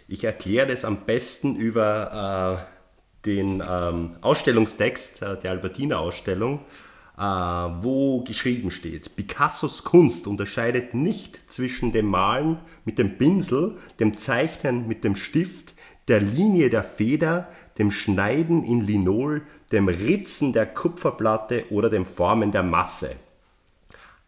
Ich 0.06 0.22
erkläre 0.22 0.66
das 0.66 0.84
am 0.84 1.04
besten 1.06 1.56
über 1.56 2.66
äh, 2.68 3.26
den 3.26 3.62
ähm, 3.66 4.16
Ausstellungstext 4.20 5.22
äh, 5.22 5.38
der 5.40 5.50
Albertiner 5.52 5.98
Ausstellung 5.98 6.60
äh, 6.60 6.93
wo 7.16 8.24
geschrieben 8.24 8.70
steht, 8.70 9.14
Picassos 9.14 9.84
Kunst 9.84 10.26
unterscheidet 10.26 10.94
nicht 10.94 11.40
zwischen 11.52 11.92
dem 11.92 12.06
Malen 12.06 12.58
mit 12.84 12.98
dem 12.98 13.16
Pinsel, 13.18 13.76
dem 14.00 14.16
Zeichnen 14.16 14.88
mit 14.88 15.04
dem 15.04 15.14
Stift, 15.14 15.74
der 16.08 16.20
Linie 16.20 16.70
der 16.70 16.82
Feder, 16.82 17.48
dem 17.78 17.90
Schneiden 17.90 18.64
in 18.64 18.80
Linol, 18.80 19.42
dem 19.72 19.88
Ritzen 19.88 20.52
der 20.52 20.66
Kupferplatte 20.66 21.66
oder 21.70 21.88
dem 21.88 22.04
Formen 22.04 22.52
der 22.52 22.62
Masse. 22.62 23.16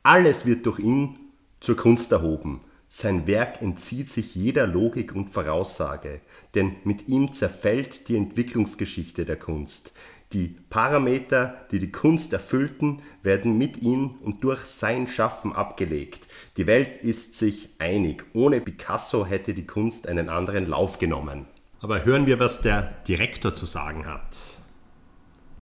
Alles 0.02 0.46
wird 0.46 0.66
durch 0.66 0.78
ihn 0.78 1.16
zur 1.60 1.76
Kunst 1.76 2.12
erhoben. 2.12 2.60
Sein 2.88 3.26
Werk 3.26 3.60
entzieht 3.60 4.10
sich 4.10 4.36
jeder 4.36 4.66
Logik 4.66 5.14
und 5.14 5.28
Voraussage, 5.28 6.20
denn 6.54 6.76
mit 6.84 7.08
ihm 7.08 7.34
zerfällt 7.34 8.08
die 8.08 8.16
Entwicklungsgeschichte 8.16 9.24
der 9.24 9.36
Kunst. 9.36 9.92
Die 10.32 10.48
Parameter, 10.70 11.54
die 11.70 11.78
die 11.78 11.92
Kunst 11.92 12.32
erfüllten, 12.32 13.02
werden 13.22 13.56
mit 13.56 13.82
ihm 13.82 14.18
und 14.22 14.42
durch 14.42 14.62
sein 14.62 15.06
Schaffen 15.06 15.54
abgelegt. 15.54 16.26
Die 16.56 16.66
Welt 16.66 17.02
ist 17.02 17.36
sich 17.36 17.68
einig. 17.78 18.24
Ohne 18.34 18.60
Picasso 18.60 19.24
hätte 19.24 19.54
die 19.54 19.66
Kunst 19.66 20.08
einen 20.08 20.28
anderen 20.28 20.68
Lauf 20.68 20.98
genommen. 20.98 21.46
Aber 21.80 22.04
hören 22.04 22.26
wir, 22.26 22.40
was 22.40 22.60
der 22.60 22.94
Direktor 23.06 23.54
zu 23.54 23.66
sagen 23.66 24.06
hat. 24.06 24.36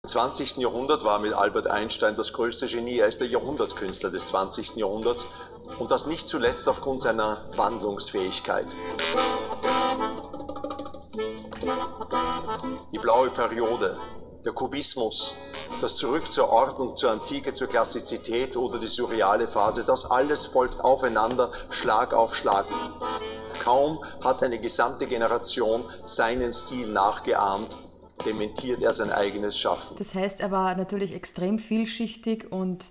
Im 0.03 0.09
20. 0.09 0.57
Jahrhundert 0.57 1.03
war 1.03 1.19
mit 1.19 1.33
Albert 1.33 1.67
Einstein 1.67 2.15
das 2.15 2.33
größte 2.33 2.67
Genie. 2.67 2.99
Er 2.99 3.07
ist 3.07 3.19
der 3.19 3.27
Jahrhundertkünstler 3.27 4.11
des 4.11 4.27
20. 4.27 4.75
Jahrhunderts 4.75 5.27
und 5.79 5.89
das 5.89 6.05
nicht 6.05 6.27
zuletzt 6.27 6.67
aufgrund 6.67 7.01
seiner 7.01 7.45
Wandlungsfähigkeit. 7.55 8.75
Die 12.91 12.99
blaue 12.99 13.29
Periode, 13.29 13.97
der 14.45 14.53
Kubismus, 14.53 15.35
das 15.79 15.95
Zurück 15.95 16.31
zur 16.31 16.49
Ordnung, 16.49 16.95
zur 16.97 17.11
Antike, 17.11 17.53
zur 17.53 17.67
Klassizität 17.67 18.57
oder 18.57 18.79
die 18.79 18.87
surreale 18.87 19.47
Phase, 19.47 19.83
das 19.85 20.09
alles 20.09 20.47
folgt 20.47 20.81
aufeinander, 20.81 21.51
Schlag 21.69 22.13
auf 22.13 22.35
Schlag. 22.35 22.65
Kaum 23.63 24.03
hat 24.23 24.41
eine 24.41 24.59
gesamte 24.59 25.05
Generation 25.05 25.83
seinen 26.07 26.51
Stil 26.53 26.87
nachgeahmt, 26.87 27.77
dementiert 28.25 28.81
er 28.81 28.93
sein 28.93 29.11
eigenes 29.11 29.57
Schaffen. 29.59 29.95
Das 29.97 30.15
heißt, 30.15 30.39
er 30.39 30.51
war 30.51 30.75
natürlich 30.75 31.13
extrem 31.13 31.59
vielschichtig 31.59 32.51
und 32.51 32.85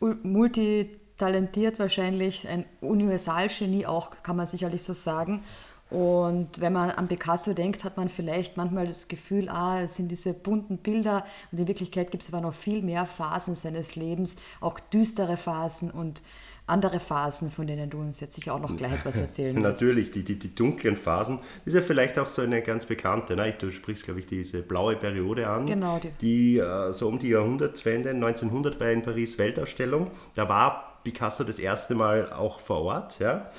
multitalentiert 0.00 1.78
wahrscheinlich, 1.78 2.46
ein 2.48 2.64
Universalgenie 2.80 3.86
auch, 3.86 4.10
kann 4.22 4.36
man 4.36 4.46
sicherlich 4.46 4.82
so 4.84 4.92
sagen. 4.92 5.44
Und 5.90 6.60
wenn 6.60 6.74
man 6.74 6.90
an 6.90 7.08
Picasso 7.08 7.54
denkt, 7.54 7.82
hat 7.82 7.96
man 7.96 8.10
vielleicht 8.10 8.56
manchmal 8.56 8.86
das 8.86 9.08
Gefühl, 9.08 9.48
ah, 9.48 9.82
es 9.82 9.96
sind 9.96 10.10
diese 10.10 10.34
bunten 10.34 10.78
Bilder 10.78 11.24
und 11.50 11.58
in 11.58 11.66
Wirklichkeit 11.66 12.10
gibt 12.10 12.22
es 12.22 12.32
aber 12.32 12.42
noch 12.42 12.54
viel 12.54 12.82
mehr 12.82 13.06
Phasen 13.06 13.54
seines 13.54 13.96
Lebens, 13.96 14.36
auch 14.60 14.80
düstere 14.80 15.38
Phasen 15.38 15.90
und 15.90 16.22
andere 16.68 17.00
Phasen, 17.00 17.50
von 17.50 17.66
denen 17.66 17.88
du 17.88 17.98
uns 17.98 18.20
jetzt 18.20 18.34
sicher 18.34 18.54
auch 18.54 18.60
noch 18.60 18.76
gleich 18.76 18.92
etwas 18.92 19.16
erzählen 19.16 19.56
wirst. 19.56 19.62
Natürlich, 19.62 20.10
die, 20.10 20.22
die, 20.22 20.38
die 20.38 20.54
dunklen 20.54 20.96
Phasen, 20.96 21.38
das 21.64 21.72
ist 21.72 21.80
ja 21.80 21.82
vielleicht 21.82 22.18
auch 22.18 22.28
so 22.28 22.42
eine 22.42 22.62
ganz 22.62 22.86
bekannte, 22.86 23.36
ne? 23.36 23.54
du 23.58 23.72
sprichst, 23.72 24.04
glaube 24.04 24.20
ich, 24.20 24.26
diese 24.26 24.62
blaue 24.62 24.96
Periode 24.96 25.48
an, 25.48 25.66
genau, 25.66 25.98
die, 25.98 26.10
die 26.20 26.58
äh, 26.58 26.92
so 26.92 27.08
um 27.08 27.18
die 27.18 27.30
Jahrhundertwende, 27.30 28.10
1900 28.10 28.78
war 28.78 28.90
in 28.90 29.02
Paris 29.02 29.38
Weltausstellung, 29.38 30.10
da 30.34 30.48
war 30.48 31.00
Picasso 31.04 31.44
das 31.44 31.58
erste 31.58 31.94
Mal 31.94 32.30
auch 32.32 32.60
vor 32.60 32.82
Ort, 32.82 33.18
ja, 33.18 33.50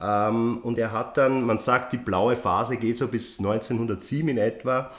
ähm, 0.00 0.58
und 0.62 0.78
er 0.78 0.92
hat 0.92 1.16
dann, 1.16 1.42
man 1.42 1.58
sagt, 1.58 1.92
die 1.92 1.98
blaue 1.98 2.36
Phase 2.36 2.76
geht 2.76 2.98
so 2.98 3.08
bis 3.08 3.38
1907 3.38 4.28
in 4.28 4.38
etwa. 4.38 4.90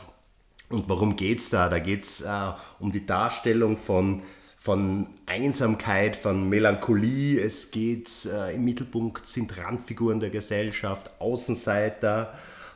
Und 0.69 0.89
worum 0.89 1.15
geht 1.15 1.39
es 1.39 1.49
da? 1.49 1.69
Da 1.69 1.79
geht 1.79 2.03
es 2.03 2.21
äh, 2.21 2.51
um 2.79 2.91
die 2.91 3.05
Darstellung 3.05 3.77
von, 3.77 4.21
von 4.57 5.07
Einsamkeit, 5.25 6.15
von 6.15 6.49
Melancholie. 6.49 7.39
Es 7.39 7.71
geht 7.71 8.09
äh, 8.25 8.55
im 8.55 8.65
Mittelpunkt 8.65 9.25
sind 9.25 9.57
Randfiguren 9.57 10.19
der 10.19 10.29
Gesellschaft, 10.29 11.09
Außenseiter. 11.19 12.33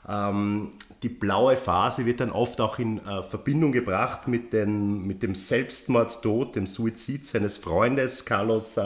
Ähm, 0.08 0.72
die 1.04 1.10
blaue 1.10 1.58
Phase 1.58 2.06
wird 2.06 2.22
dann 2.22 2.32
oft 2.32 2.62
auch 2.62 2.80
in 2.80 3.00
äh, 3.06 3.24
Verbindung 3.24 3.74
gebracht 3.74 4.28
mit, 4.30 4.54
den, 4.54 5.06
mit 5.06 5.22
dem 5.22 5.36
Selbstmordtod, 5.36 6.56
dem 6.56 6.68
Suizid 6.68 7.28
seines 7.28 7.58
Freundes 7.58 8.24
Carlos 8.24 8.80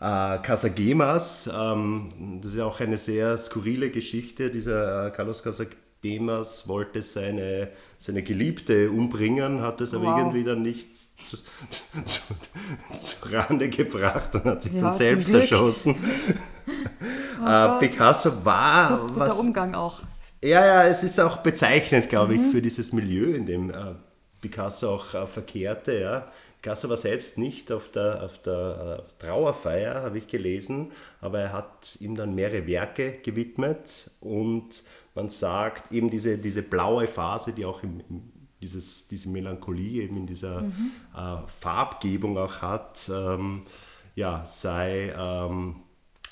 äh, 0.00 0.34
äh, 0.34 0.38
Casagemas, 0.38 1.50
ähm, 1.52 2.40
das 2.42 2.52
ist 2.52 2.58
ja 2.58 2.64
auch 2.64 2.80
eine 2.80 2.98
sehr 2.98 3.36
skurrile 3.38 3.90
Geschichte. 3.90 4.50
Dieser 4.50 5.06
äh, 5.06 5.10
Carlos 5.10 5.42
Casagemas 5.42 6.66
wollte 6.68 7.02
seine, 7.02 7.68
seine 7.98 8.22
Geliebte 8.22 8.90
umbringen, 8.90 9.62
hat 9.62 9.80
es 9.80 9.94
aber 9.94 10.06
wow. 10.06 10.18
irgendwie 10.18 10.44
dann 10.44 10.62
nicht 10.62 10.88
zu, 11.24 11.38
zu, 12.04 12.34
zu, 13.02 13.32
Rande 13.32 13.68
gebracht 13.68 14.34
und 14.34 14.44
hat 14.44 14.62
sich 14.62 14.72
ja, 14.72 14.82
dann 14.82 14.92
selbst 14.92 15.30
erschossen. 15.30 15.96
oh 17.42 17.46
äh, 17.46 17.78
Picasso 17.78 18.44
war. 18.44 18.98
Gut, 18.98 19.14
guter 19.14 19.20
was, 19.20 19.38
Umgang 19.38 19.74
auch. 19.74 20.02
Ja, 20.42 20.66
ja, 20.66 20.86
es 20.86 21.02
ist 21.02 21.18
auch 21.20 21.38
bezeichnend, 21.38 22.10
glaube 22.10 22.34
mhm. 22.34 22.46
ich, 22.46 22.52
für 22.52 22.60
dieses 22.60 22.92
Milieu, 22.92 23.32
in 23.32 23.46
dem 23.46 23.70
äh, 23.70 23.94
Picasso 24.42 24.96
auch 24.96 25.14
äh, 25.14 25.26
verkehrte. 25.26 25.98
Ja. 25.98 26.28
Picasso 26.64 26.88
war 26.88 26.96
selbst 26.96 27.36
nicht 27.36 27.70
auf 27.70 27.90
der, 27.90 28.22
auf 28.22 28.40
der 28.40 29.04
äh, 29.20 29.22
Trauerfeier, 29.22 30.02
habe 30.02 30.16
ich 30.16 30.28
gelesen, 30.28 30.92
aber 31.20 31.40
er 31.40 31.52
hat 31.52 31.98
ihm 32.00 32.16
dann 32.16 32.34
mehrere 32.34 32.66
Werke 32.66 33.18
gewidmet 33.22 34.10
und 34.22 34.82
man 35.14 35.28
sagt 35.28 35.92
eben 35.92 36.08
diese, 36.08 36.38
diese 36.38 36.62
blaue 36.62 37.06
Phase, 37.06 37.52
die 37.52 37.66
auch 37.66 37.82
im, 37.82 38.00
im 38.08 38.22
dieses, 38.62 39.08
diese 39.08 39.28
Melancholie 39.28 40.04
eben 40.04 40.16
in 40.16 40.26
dieser 40.26 40.62
mhm. 40.62 40.92
äh, 41.14 41.36
Farbgebung 41.60 42.38
auch 42.38 42.62
hat, 42.62 43.10
ähm, 43.12 43.66
ja, 44.14 44.46
sei, 44.46 45.14
ähm, 45.14 45.82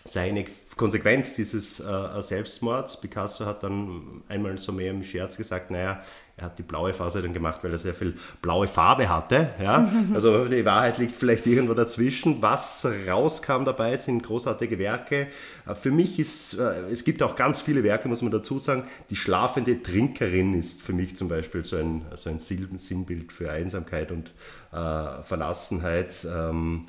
sei 0.08 0.30
eine 0.30 0.46
Konsequenz 0.78 1.34
dieses 1.34 1.78
äh, 1.78 2.22
Selbstmords. 2.22 3.02
Picasso 3.02 3.44
hat 3.44 3.62
dann 3.64 4.22
einmal 4.28 4.56
so 4.56 4.72
mehr 4.72 4.92
im 4.92 5.04
Scherz 5.04 5.36
gesagt, 5.36 5.70
naja, 5.70 6.02
er 6.36 6.46
hat 6.46 6.58
die 6.58 6.62
blaue 6.62 6.94
Phase 6.94 7.20
dann 7.20 7.34
gemacht, 7.34 7.62
weil 7.62 7.72
er 7.72 7.78
sehr 7.78 7.94
viel 7.94 8.14
blaue 8.40 8.66
Farbe 8.66 9.08
hatte. 9.08 9.50
Ja? 9.62 9.90
Also 10.14 10.46
die 10.46 10.64
Wahrheit 10.64 10.98
liegt 10.98 11.14
vielleicht 11.14 11.46
irgendwo 11.46 11.74
dazwischen. 11.74 12.40
Was 12.40 12.86
rauskam 13.06 13.64
dabei, 13.64 13.96
sind 13.96 14.22
großartige 14.22 14.78
Werke. 14.78 15.28
Äh, 15.66 15.74
für 15.74 15.90
mich 15.90 16.18
ist, 16.18 16.54
äh, 16.58 16.90
es 16.90 17.04
gibt 17.04 17.22
auch 17.22 17.36
ganz 17.36 17.60
viele 17.60 17.82
Werke, 17.84 18.08
muss 18.08 18.22
man 18.22 18.32
dazu 18.32 18.58
sagen. 18.58 18.84
Die 19.10 19.16
schlafende 19.16 19.82
Trinkerin 19.82 20.58
ist 20.58 20.80
für 20.82 20.92
mich 20.92 21.16
zum 21.16 21.28
Beispiel 21.28 21.64
so 21.64 21.76
ein, 21.76 22.02
so 22.14 22.30
ein 22.30 22.38
Sinnbild 22.38 23.32
für 23.32 23.50
Einsamkeit 23.50 24.10
und 24.10 24.28
äh, 24.72 25.22
Verlassenheit. 25.22 26.26
Ähm, 26.26 26.86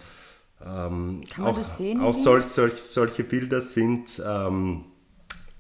ähm, 0.66 1.24
Kann 1.30 1.44
man 1.44 1.54
auch, 1.54 1.58
das 1.58 1.78
sehen? 1.78 2.02
Auch 2.02 2.16
solch, 2.16 2.46
solch, 2.46 2.82
solche 2.82 3.24
Bilder 3.24 3.62
sind... 3.62 4.22
Ähm, 4.26 4.86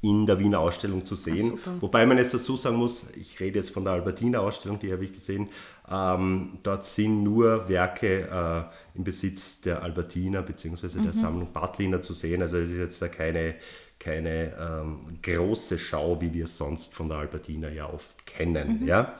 in 0.03 0.25
der 0.25 0.37
Wiener 0.37 0.59
Ausstellung 0.59 1.05
zu 1.05 1.15
sehen. 1.15 1.59
Ach, 1.65 1.81
Wobei 1.81 2.05
man 2.05 2.17
jetzt 2.17 2.33
dazu 2.33 2.57
sagen 2.57 2.75
muss, 2.75 3.07
ich 3.15 3.39
rede 3.39 3.59
jetzt 3.59 3.71
von 3.71 3.85
der 3.85 3.93
Albertiner 3.93 4.41
Ausstellung, 4.41 4.77
die 4.77 4.91
habe 4.91 5.05
ich 5.05 5.13
gesehen, 5.13 5.49
ähm, 5.89 6.59
dort 6.61 6.85
sind 6.85 7.23
nur 7.23 7.69
Werke 7.69 8.27
äh, 8.29 8.97
im 8.97 9.05
Besitz 9.05 9.61
der 9.61 9.81
Albertiner 9.81 10.41
bzw. 10.41 10.99
Mhm. 10.99 11.03
der 11.03 11.13
Sammlung 11.13 11.53
Badliner 11.53 12.01
zu 12.01 12.13
sehen. 12.13 12.41
Also 12.41 12.57
es 12.57 12.69
ist 12.69 12.77
jetzt 12.77 13.01
da 13.01 13.07
keine, 13.07 13.55
keine 13.97 14.53
ähm, 14.59 14.99
große 15.21 15.79
Schau, 15.79 16.19
wie 16.19 16.33
wir 16.33 16.43
es 16.43 16.57
sonst 16.57 16.93
von 16.93 17.07
der 17.07 17.19
Albertiner 17.19 17.71
ja 17.71 17.89
oft 17.89 18.25
kennen. 18.25 18.81
Mhm. 18.81 18.87
Ja? 18.87 19.15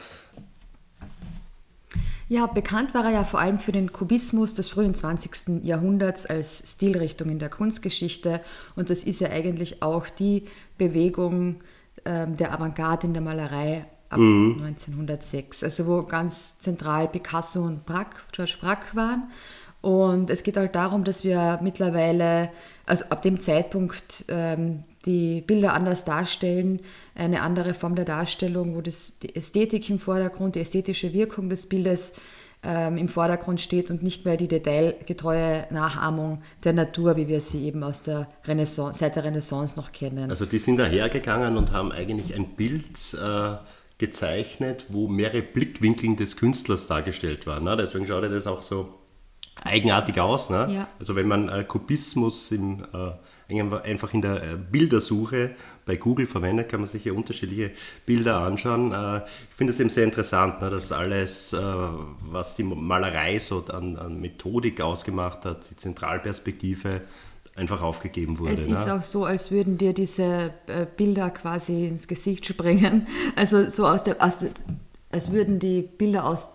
Ja, 2.30 2.48
bekannt 2.48 2.94
war 2.94 3.06
er 3.06 3.12
ja 3.12 3.24
vor 3.24 3.40
allem 3.40 3.60
für 3.60 3.72
den 3.72 3.92
Kubismus 3.92 4.54
des 4.54 4.70
frühen 4.70 4.96
20. 4.96 5.64
Jahrhunderts 5.64 6.26
als 6.26 6.74
Stilrichtung 6.74 7.30
in 7.30 7.40
der 7.40 7.50
Kunstgeschichte 7.50 8.42
und 8.76 8.90
das 8.90 9.04
ist 9.04 9.22
ja 9.22 9.30
eigentlich 9.30 9.84
auch 9.84 10.08
die 10.08 10.48
Bewegung 10.78 11.62
äh, 12.06 12.28
der 12.28 12.54
Avantgarde 12.54 13.08
in 13.08 13.14
der 13.14 13.22
Malerei 13.22 13.86
ab 14.10 14.20
mhm. 14.20 14.64
1906, 14.64 15.64
also 15.64 15.88
wo 15.88 16.04
ganz 16.04 16.60
zentral 16.60 17.08
Picasso 17.08 17.62
und 17.64 17.86
Braque, 17.86 18.22
George 18.32 18.58
Braque 18.62 18.96
waren. 18.96 19.24
Und 19.82 20.30
es 20.30 20.44
geht 20.44 20.56
halt 20.56 20.76
darum, 20.76 21.04
dass 21.04 21.26
wir 21.26 21.60
mittlerweile, 21.62 22.50
also 22.86 23.06
ab 23.10 23.22
dem 23.22 23.42
Zeitpunkt 23.42 24.24
ähm, 24.30 24.86
die 25.06 25.42
Bilder 25.42 25.74
anders 25.74 26.06
darstellen, 26.06 26.80
eine 27.16 27.42
andere 27.42 27.74
Form 27.74 27.96
der 27.96 28.06
Darstellung, 28.06 28.76
wo 28.76 28.82
das, 28.82 29.20
die 29.20 29.36
Ästhetik 29.36 29.90
im 29.90 30.00
Vordergrund, 30.00 30.56
die 30.56 30.62
ästhetische 30.62 31.14
Wirkung 31.14 31.50
des 31.50 31.68
Bildes 31.68 32.20
ähm, 32.64 32.98
im 32.98 33.10
Vordergrund 33.10 33.60
steht 33.60 33.92
und 33.92 34.04
nicht 34.04 34.26
mehr 34.26 34.38
die 34.38 34.48
detailgetreue 34.48 35.68
Nachahmung 35.70 36.42
der 36.64 36.74
Natur, 36.74 37.18
wie 37.18 37.28
wir 37.28 37.42
sie 37.42 37.66
eben 37.66 37.84
aus 37.84 38.04
der 38.04 38.28
Renaissance, 38.46 39.00
seit 39.00 39.16
der 39.16 39.26
Renaissance 39.26 39.76
noch 39.78 39.92
kennen. 39.92 40.30
Also 40.30 40.46
die 40.46 40.60
sind 40.60 40.78
dahergegangen 40.78 41.58
und 41.58 41.72
haben 41.74 41.92
eigentlich 41.92 42.34
ein 42.34 42.56
Bild 42.56 43.14
äh, 43.22 43.56
gezeichnet, 43.98 44.86
wo 44.90 45.08
mehrere 45.08 45.42
Blickwinkel 45.42 46.16
des 46.16 46.38
Künstlers 46.38 46.88
dargestellt 46.88 47.46
waren. 47.46 47.66
Ne? 47.66 47.76
Deswegen 47.76 48.08
schaut 48.08 48.24
das 48.24 48.48
auch 48.48 48.62
so 48.62 48.94
eigenartig 49.62 50.20
aus. 50.20 50.50
Ne? 50.50 50.68
Ja. 50.72 50.88
Also 51.00 51.16
wenn 51.16 51.28
man 51.28 51.50
äh, 51.50 51.64
Kubismus 51.64 52.52
im, 52.52 52.86
äh, 52.94 53.12
einfach 53.62 54.14
in 54.14 54.22
der 54.22 54.44
äh, 54.44 54.58
Bildersuche 54.58 55.52
bei 55.86 55.96
Google 55.96 56.28
verwendet, 56.28 56.70
kann 56.70 56.82
man 56.82 56.90
sich 56.90 57.04
hier 57.04 57.16
unterschiedliche 57.16 57.72
Bilder 58.06 58.40
anschauen. 58.40 58.92
Äh, 58.92 59.18
ich 59.50 59.56
finde 59.56 59.74
es 59.74 59.80
eben 59.80 59.90
sehr 59.90 60.06
interessant, 60.06 60.62
ne, 60.62 60.70
dass 60.70 60.92
alles, 60.92 61.54
äh, 61.54 61.58
was 61.60 62.56
die 62.56 62.64
Malerei 62.64 63.40
so 63.40 63.66
an, 63.68 63.98
an, 63.98 64.20
Methodik 64.20 64.82
ausgemacht 64.82 65.46
hat, 65.46 65.70
die 65.70 65.78
Zentralperspektive, 65.78 67.02
einfach 67.56 67.84
aufgegeben 67.84 68.40
wurde. 68.40 68.54
Es 68.54 68.68
ne? 68.68 68.76
ist 68.76 68.90
auch 68.90 69.04
so, 69.04 69.26
als 69.26 69.52
würden 69.52 69.78
dir 69.78 69.94
diese 69.94 70.52
Bilder 70.98 71.30
quasi 71.30 71.86
ins 71.86 72.08
Gesicht 72.08 72.48
springen. 72.48 73.06
Also 73.36 73.70
so 73.70 73.86
aus 73.86 74.04
der, 74.04 74.16
aus 74.24 74.40
der 74.40 74.50
als 75.12 75.32
würden 75.32 75.60
die 75.60 75.84
Bilder 75.84 76.26
aus 76.26 76.48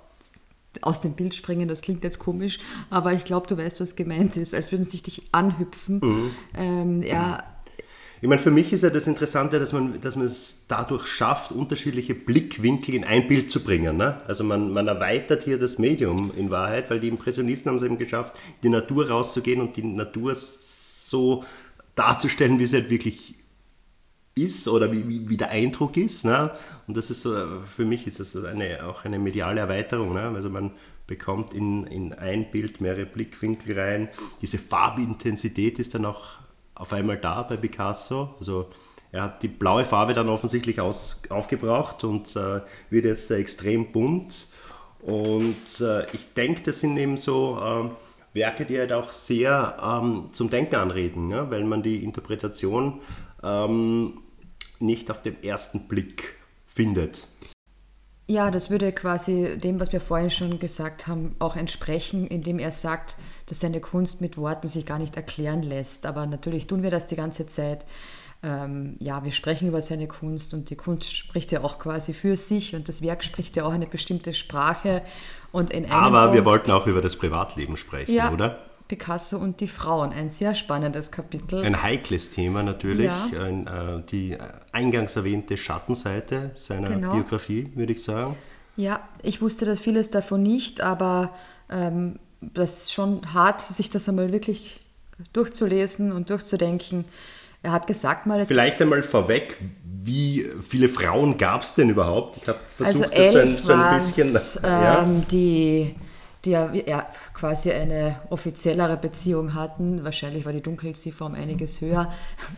aus 0.82 1.00
dem 1.00 1.14
Bild 1.14 1.34
springen, 1.34 1.68
das 1.68 1.80
klingt 1.80 2.04
jetzt 2.04 2.18
komisch, 2.18 2.58
aber 2.90 3.12
ich 3.12 3.25
glaube, 3.25 3.46
du 3.46 3.56
weißt, 3.56 3.80
was 3.80 3.96
gemeint 3.96 4.37
ist, 4.37 4.54
als 4.54 4.70
würden 4.70 4.84
sie 4.84 5.02
dich 5.02 5.22
anhüpfen. 5.32 6.00
Mhm. 6.02 6.30
Ähm, 6.54 7.02
ja, 7.02 7.42
ich 8.20 8.28
meine, 8.28 8.40
für 8.40 8.50
mich 8.50 8.72
ist 8.72 8.82
ja 8.82 8.90
das 8.90 9.06
Interessante, 9.06 9.60
dass 9.60 9.72
man, 9.72 10.00
dass 10.00 10.16
man 10.16 10.26
es 10.26 10.64
dadurch 10.66 11.06
schafft, 11.06 11.52
unterschiedliche 11.52 12.14
Blickwinkel 12.16 12.94
in 12.96 13.04
ein 13.04 13.28
Bild 13.28 13.50
zu 13.50 13.62
bringen. 13.62 13.96
Ne? 13.96 14.20
Also 14.26 14.42
man, 14.42 14.72
man 14.72 14.88
erweitert 14.88 15.44
hier 15.44 15.58
das 15.58 15.78
Medium 15.78 16.32
in 16.37 16.50
Wahrheit, 16.50 16.90
weil 16.90 16.98
die 16.98 17.08
Impressionisten 17.08 17.70
haben 17.70 17.76
es 17.76 17.84
eben 17.84 17.98
geschafft, 17.98 18.34
die 18.64 18.70
Natur 18.70 19.08
rauszugehen 19.08 19.60
und 19.60 19.76
die 19.76 19.84
Natur 19.84 20.34
so 20.34 21.44
darzustellen, 21.94 22.58
wie 22.58 22.66
sie 22.66 22.78
halt 22.78 22.90
wirklich 22.90 23.37
ist 24.42 24.68
oder 24.68 24.92
wie, 24.92 25.09
wie, 25.09 25.28
wie 25.28 25.37
der 25.37 25.50
Eindruck 25.50 25.97
ist. 25.97 26.25
Ne? 26.25 26.50
Und 26.87 26.97
das 26.97 27.11
ist 27.11 27.23
so, 27.23 27.35
für 27.75 27.85
mich 27.85 28.07
ist 28.07 28.21
das 28.21 28.37
eine, 28.37 28.85
auch 28.87 29.04
eine 29.04 29.18
mediale 29.18 29.61
Erweiterung. 29.61 30.14
Ne? 30.14 30.33
Also 30.35 30.50
man 30.50 30.73
bekommt 31.07 31.54
in, 31.54 31.87
in 31.87 32.12
ein 32.12 32.50
Bild 32.50 32.80
mehrere 32.80 33.07
Blickwinkel 33.07 33.78
rein. 33.78 34.09
Diese 34.42 34.59
Farbintensität 34.59 35.78
ist 35.78 35.95
dann 35.95 36.04
auch 36.04 36.25
auf 36.75 36.92
einmal 36.92 37.16
da 37.18 37.42
bei 37.42 37.57
Picasso. 37.57 38.35
Also 38.38 38.68
er 39.11 39.23
hat 39.23 39.42
die 39.42 39.49
blaue 39.49 39.85
Farbe 39.85 40.12
dann 40.12 40.28
offensichtlich 40.28 40.80
aus, 40.80 41.23
aufgebraucht 41.30 42.04
und 42.04 42.37
äh, 42.37 42.61
wird 42.90 43.07
jetzt 43.07 43.30
extrem 43.30 43.90
bunt. 43.90 44.49
Und 45.00 45.80
äh, 45.80 46.07
ich 46.12 46.35
denke, 46.35 46.62
das 46.62 46.80
sind 46.80 46.97
eben 46.99 47.16
so 47.16 47.59
äh, 47.59 48.37
Werke, 48.38 48.66
die 48.66 48.78
halt 48.78 48.92
auch 48.92 49.11
sehr 49.11 49.78
ähm, 49.83 50.28
zum 50.33 50.50
Denken 50.50 50.76
anreden, 50.76 51.30
ja? 51.30 51.50
weil 51.50 51.64
man 51.64 51.83
die 51.83 52.04
Interpretation 52.04 53.00
ähm, 53.42 54.21
nicht 54.80 55.11
auf 55.11 55.23
den 55.23 55.42
ersten 55.42 55.88
Blick 55.88 56.37
findet. 56.66 57.25
Ja, 58.30 58.50
das 58.50 58.70
würde 58.70 58.92
quasi 58.92 59.56
dem, 59.56 59.80
was 59.80 59.92
wir 59.92 60.02
vorhin 60.02 60.30
schon 60.30 60.58
gesagt 60.58 61.06
haben, 61.06 61.35
auch 61.38 61.56
entsprechen, 61.56 62.26
indem 62.26 62.58
er 62.58 62.73
sagt, 62.73 63.16
dass 63.47 63.61
seine 63.61 63.80
Kunst 63.80 64.20
mit 64.20 64.37
Worten 64.37 64.68
sich 64.68 64.85
gar 64.85 64.99
nicht 64.99 65.16
erklären 65.16 65.62
lässt. 65.62 66.04
Aber 66.04 66.26
natürlich 66.26 66.66
tun 66.66 66.82
wir 66.82 66.90
das 66.90 67.06
die 67.06 67.16
ganze 67.16 67.47
Zeit. 67.47 67.87
Ähm, 68.42 68.97
ja, 69.00 69.25
wir 69.25 69.32
sprechen 69.32 69.66
über 69.66 69.80
seine 69.80 70.06
Kunst 70.06 70.52
und 70.52 70.68
die 70.68 70.76
Kunst 70.76 71.16
spricht 71.16 71.50
ja 71.52 71.64
auch 71.64 71.78
quasi 71.78 72.12
für 72.12 72.37
sich 72.37 72.76
und 72.76 72.88
das 72.88 73.03
Werk 73.03 73.24
spricht 73.24 73.57
ja 73.57 73.64
auch 73.64 73.72
eine 73.72 73.87
bestimmte 73.87 74.35
Sprache. 74.35 75.03
Und 75.50 75.70
in 75.70 75.90
Aber 75.90 76.24
Punkt, 76.24 76.35
wir 76.35 76.44
wollten 76.44 76.70
auch 76.70 76.87
über 76.87 77.00
das 77.00 77.16
Privatleben 77.16 77.79
sprechen, 77.79 78.12
ja, 78.12 78.31
oder? 78.31 78.67
Picasso 78.88 79.37
und 79.37 79.61
die 79.61 79.68
Frauen, 79.68 80.12
ein 80.12 80.31
sehr 80.31 80.55
spannendes 80.55 81.11
Kapitel. 81.11 81.62
Ein 81.62 81.83
heikles 81.83 82.31
Thema 82.31 82.62
natürlich, 82.62 83.12
ja. 83.33 83.42
ein, 83.42 83.66
äh, 83.66 84.03
die 84.11 84.37
eingangs 84.72 85.14
erwähnte 85.14 85.57
Schattenseite 85.59 86.53
seiner 86.55 86.88
genau. 86.88 87.12
Biografie, 87.12 87.70
würde 87.74 87.92
ich 87.92 88.03
sagen. 88.03 88.37
Ja, 88.77 89.01
ich 89.22 89.42
wusste 89.42 89.66
das 89.66 89.79
vieles 89.79 90.11
davon 90.11 90.42
nicht, 90.42 90.81
aber 90.81 91.35
ähm, 91.68 92.18
das 92.40 92.85
ist 92.85 92.92
schon 92.92 93.35
hart, 93.35 93.61
sich 93.61 93.90
das 93.90 94.09
einmal 94.09 94.33
wirklich 94.33 94.81
durchzulesen 95.33 96.12
und 96.12 96.31
durchzudenken. 96.31 97.05
Er 97.62 97.72
hat 97.72 97.87
gesagt 97.87 98.27
mal... 98.27 98.46
Vielleicht 98.46 98.81
einmal 98.81 99.03
vorweg, 99.03 99.57
wie 99.85 100.48
viele 100.66 100.88
Frauen 100.88 101.37
gab 101.37 101.62
es 101.62 101.74
denn 101.74 101.90
überhaupt? 101.90 102.37
Ich 102.37 102.48
habe 102.48 102.61
versucht, 102.68 102.88
also 102.88 103.03
das 103.03 103.11
so 103.35 103.38
ein, 103.38 103.59
so 103.59 103.72
ein 103.72 103.98
bisschen... 103.98 104.38
Ja. 104.62 105.03
Ähm, 105.03 105.27
die 105.29 105.94
die 106.44 106.51
ja, 106.51 106.72
ja, 106.72 107.07
quasi 107.35 107.72
eine 107.72 108.20
offiziellere 108.31 108.96
Beziehung 108.96 109.55
hatten. 109.55 110.05
Wahrscheinlich 110.05 110.44
war 110.44 110.53
die 110.53 110.61
Dunkelziffer 110.61 111.27
um 111.27 111.35
einiges 111.35 111.81
höher, 111.81 112.12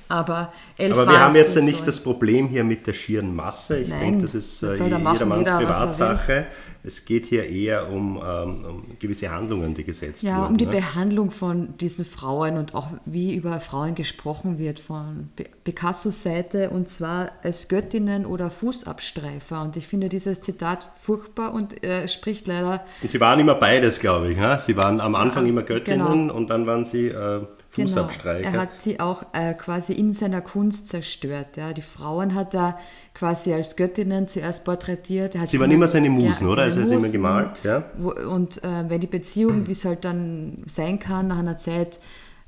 aber 0.09 0.53
elf 0.77 0.97
Aber 0.97 1.11
wir 1.11 1.21
haben 1.21 1.35
jetzt 1.35 1.57
ja 1.57 1.63
nicht 1.63 1.81
so 1.81 1.87
das 1.87 2.03
Problem 2.03 2.49
hier 2.49 2.65
mit 2.65 2.87
der 2.87 2.93
schieren 2.93 3.35
Masse. 3.35 3.79
Ich 3.81 3.89
denke, 3.89 4.23
das 4.23 4.35
ist 4.35 4.63
das 4.63 4.81
äh, 4.81 4.85
jedermanns 4.85 5.19
jeder, 5.19 5.59
Privatsache. 5.59 6.47
Es 6.83 7.05
geht 7.05 7.27
hier 7.27 7.49
eher 7.49 7.91
um, 7.91 8.17
ähm, 8.17 8.65
um 8.65 8.85
gewisse 8.99 9.31
Handlungen, 9.31 9.75
die 9.75 9.85
gesetzt 9.85 10.23
ja, 10.23 10.31
wurden. 10.31 10.43
Ja, 10.43 10.49
um 10.49 10.57
die 10.57 10.67
ne? 10.67 10.73
Behandlung 10.73 11.31
von 11.31 11.77
diesen 11.79 12.05
Frauen 12.05 12.57
und 12.57 12.75
auch 12.75 12.89
wie 13.05 13.35
über 13.35 13.61
Frauen 13.61 13.95
gesprochen 13.95 14.59
wird 14.59 14.79
von 14.79 15.29
Picassos 15.65 16.23
Seite 16.23 16.71
und 16.71 16.89
zwar 16.89 17.33
als 17.43 17.69
Göttinnen 17.69 18.25
oder 18.25 18.51
Fußabstreifer. 18.51 19.63
Und 19.63 19.77
ich 19.77 19.87
finde 19.87 20.09
dieses 20.09 20.41
Zitat 20.41 20.87
furchtbar 21.01 21.53
und 21.53 21.85
äh, 21.85 22.09
spricht 22.09 22.47
leider. 22.47 22.85
Und 23.03 23.11
sie 23.11 23.21
waren 23.21 23.39
immer 23.41 23.55
beides, 23.55 24.01
glaube 24.01 24.31
ich. 24.31 24.39
Ne? 24.39 24.59
Sie 24.59 24.77
waren 24.77 25.01
am 25.01 25.15
Anfang 25.15 25.45
ja, 25.45 25.51
immer 25.51 25.63
Göttinnen 25.63 26.07
genau. 26.07 26.35
und 26.35 26.51
dann 26.51 26.67
waren 26.67 26.85
sie. 26.85 27.09
Äh, 27.09 27.41
Fußabstreicher. 27.89 28.43
Genau. 28.43 28.55
Er 28.55 28.61
hat 28.63 28.83
sie 28.83 29.01
auch 29.01 29.25
äh, 29.33 29.55
quasi 29.55 29.93
in 29.93 30.13
seiner 30.13 30.41
Kunst 30.41 30.89
zerstört. 30.89 31.57
Ja. 31.57 31.73
Die 31.73 31.83
Frauen 31.83 32.35
hat 32.35 32.55
er 32.55 32.79
quasi 33.15 33.53
als 33.53 33.77
Göttinnen 33.77 34.29
zuerst 34.29 34.65
porträtiert. 34.65 35.37
sie 35.47 35.61
waren 35.61 35.71
immer 35.71 35.89
seine 35.89 36.11
Musen, 36.11 36.47
ja, 36.47 36.53
oder? 36.53 36.63
Also 36.63 36.81
er 36.81 36.83
hat 36.85 36.91
sie 36.91 36.97
immer 36.97 37.09
gemalt. 37.09 37.63
Ja. 37.65 37.85
Wo, 37.99 38.13
und 38.13 38.63
äh, 38.63 38.89
wenn 38.89 39.01
die 39.01 39.07
Beziehung, 39.07 39.67
wie 39.67 39.73
es 39.73 39.85
halt 39.85 40.05
dann 40.05 40.65
sein 40.67 40.99
kann, 40.99 41.29
nach 41.29 41.39
einer 41.39 41.57
Zeit 41.57 42.01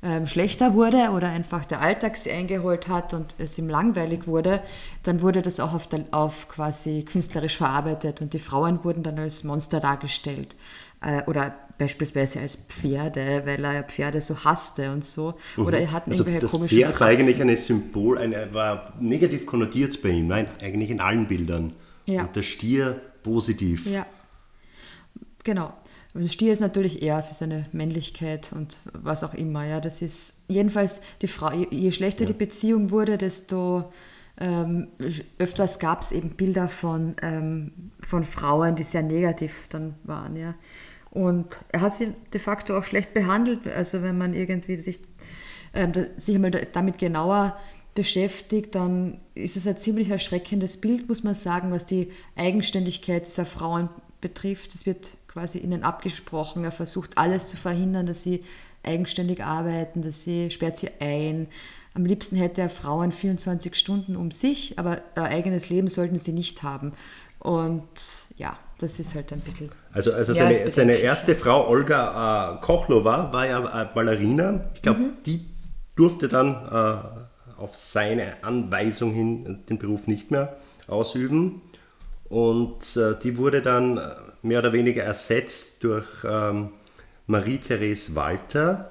ähm, 0.03 0.27
schlechter 0.27 0.73
wurde 0.73 1.11
oder 1.11 1.29
einfach 1.29 1.65
der 1.65 1.81
Alltag 1.81 2.17
sie 2.17 2.31
eingeholt 2.31 2.87
hat 2.87 3.13
und 3.13 3.35
es 3.37 3.57
ihm 3.57 3.69
langweilig 3.69 4.27
wurde, 4.27 4.61
dann 5.03 5.21
wurde 5.21 5.41
das 5.41 5.59
auch 5.59 5.73
auf, 5.73 5.87
der, 5.87 6.05
auf 6.11 6.49
quasi 6.49 7.03
künstlerisch 7.03 7.57
verarbeitet 7.57 8.21
und 8.21 8.33
die 8.33 8.39
Frauen 8.39 8.83
wurden 8.83 9.03
dann 9.03 9.17
als 9.17 9.43
Monster 9.43 9.79
dargestellt 9.79 10.55
äh, 11.01 11.23
oder 11.25 11.55
beispielsweise 11.77 12.39
als 12.39 12.55
Pferde, 12.55 13.43
weil 13.45 13.63
er 13.63 13.83
Pferde 13.83 14.21
so 14.21 14.43
hasste 14.43 14.91
und 14.91 15.05
so. 15.05 15.35
Mhm. 15.57 15.65
Oder 15.65 15.79
er 15.79 15.91
hat 15.91 16.07
also 16.07 16.19
irgendwelche 16.23 16.41
das 16.41 16.51
komischen 16.51 16.77
Pferd 16.77 16.99
war 16.99 17.07
eigentlich 17.07 17.41
ein 17.41 17.55
Symbol, 17.57 18.17
eine, 18.17 18.53
war 18.53 18.93
negativ 18.99 19.45
konnotiert 19.45 20.01
bei 20.01 20.09
ihm, 20.09 20.27
nein, 20.27 20.47
eigentlich 20.61 20.89
in 20.89 20.99
allen 20.99 21.27
Bildern. 21.27 21.73
Ja. 22.05 22.23
Und 22.23 22.35
der 22.35 22.43
Stier 22.43 23.01
positiv. 23.23 23.87
Ja, 23.87 24.05
genau. 25.43 25.73
Also 26.13 26.29
Stier 26.29 26.53
ist 26.53 26.59
natürlich 26.59 27.01
eher 27.01 27.23
für 27.23 27.33
seine 27.33 27.65
Männlichkeit 27.71 28.51
und 28.53 28.77
was 28.93 29.23
auch 29.23 29.33
immer. 29.33 29.65
Ja, 29.65 29.79
das 29.79 30.01
ist 30.01 30.45
jedenfalls 30.47 31.01
die 31.21 31.27
Frau. 31.27 31.51
Je, 31.51 31.67
je 31.71 31.91
schlechter 31.91 32.21
ja. 32.21 32.27
die 32.27 32.33
Beziehung 32.37 32.91
wurde, 32.91 33.17
desto 33.17 33.91
ähm, 34.37 34.89
öfters 35.39 35.79
gab 35.79 36.01
es 36.01 36.11
eben 36.11 36.31
Bilder 36.31 36.69
von, 36.69 37.15
ähm, 37.21 37.91
von 38.01 38.23
Frauen, 38.23 38.75
die 38.75 38.83
sehr 38.83 39.03
negativ 39.03 39.67
dann 39.69 39.95
waren. 40.03 40.35
Ja. 40.35 40.55
Und 41.09 41.55
er 41.69 41.81
hat 41.81 41.95
sie 41.95 42.13
de 42.33 42.41
facto 42.41 42.77
auch 42.77 42.85
schlecht 42.85 43.13
behandelt. 43.13 43.67
Also 43.67 44.01
wenn 44.01 44.17
man 44.17 44.33
irgendwie 44.33 44.77
sich, 44.77 44.99
äh, 45.73 45.87
sich 46.17 46.35
einmal 46.35 46.51
damit 46.51 46.97
genauer 46.99 47.57
beschäftigt, 47.95 48.75
dann 48.75 49.19
ist 49.35 49.55
es 49.55 49.67
ein 49.67 49.77
ziemlich 49.77 50.09
erschreckendes 50.09 50.81
Bild, 50.81 51.07
muss 51.07 51.23
man 51.23 51.35
sagen, 51.35 51.71
was 51.71 51.85
die 51.85 52.11
Eigenständigkeit 52.35 53.27
dieser 53.27 53.45
Frauen 53.45 53.89
betrifft. 54.19 54.73
Es 54.73 54.87
wird 54.87 55.11
quasi 55.33 55.57
ihnen 55.57 55.83
abgesprochen. 55.83 56.63
Er 56.63 56.71
versucht 56.71 57.17
alles 57.17 57.47
zu 57.47 57.57
verhindern, 57.57 58.05
dass 58.05 58.23
sie 58.23 58.43
eigenständig 58.83 59.43
arbeiten, 59.43 60.03
dass 60.03 60.23
sie 60.23 60.51
sperrt 60.51 60.77
sie 60.77 60.89
ein. 60.99 61.47
Am 61.95 62.05
liebsten 62.05 62.35
hätte 62.35 62.61
er 62.61 62.69
Frauen 62.69 63.11
24 63.11 63.75
Stunden 63.75 64.15
um 64.15 64.31
sich, 64.31 64.77
aber 64.77 65.01
ein 65.15 65.23
eigenes 65.23 65.69
Leben 65.69 65.87
sollten 65.87 66.17
sie 66.19 66.33
nicht 66.33 66.63
haben. 66.63 66.93
Und 67.39 67.83
ja, 68.37 68.57
das 68.79 68.99
ist 68.99 69.15
halt 69.15 69.31
ein 69.33 69.41
bisschen. 69.41 69.71
Also, 69.91 70.13
also 70.13 70.33
seine, 70.33 70.69
seine 70.69 70.93
erste 70.93 71.35
Frau, 71.35 71.67
Olga 71.67 72.55
äh, 72.55 72.61
Kochlova, 72.61 73.31
war 73.33 73.47
ja 73.47 73.83
äh, 73.83 73.87
Ballerina. 73.93 74.69
Ich 74.75 74.81
glaube, 74.81 74.99
mhm. 74.99 75.13
die 75.25 75.45
durfte 75.95 76.27
dann 76.27 76.53
äh, 76.53 77.59
auf 77.59 77.75
seine 77.75 78.43
Anweisung 78.43 79.13
hin 79.13 79.63
den 79.69 79.77
Beruf 79.77 80.07
nicht 80.07 80.31
mehr 80.31 80.57
ausüben. 80.87 81.61
Und 82.33 82.97
äh, 82.97 83.13
die 83.21 83.37
wurde 83.37 83.61
dann 83.61 83.97
äh, 83.97 84.09
mehr 84.41 84.57
oder 84.57 84.73
weniger 84.73 85.03
ersetzt 85.03 85.83
durch 85.83 86.07
ähm, 86.27 86.69
Marie-Therese 87.27 88.15
Walter, 88.15 88.89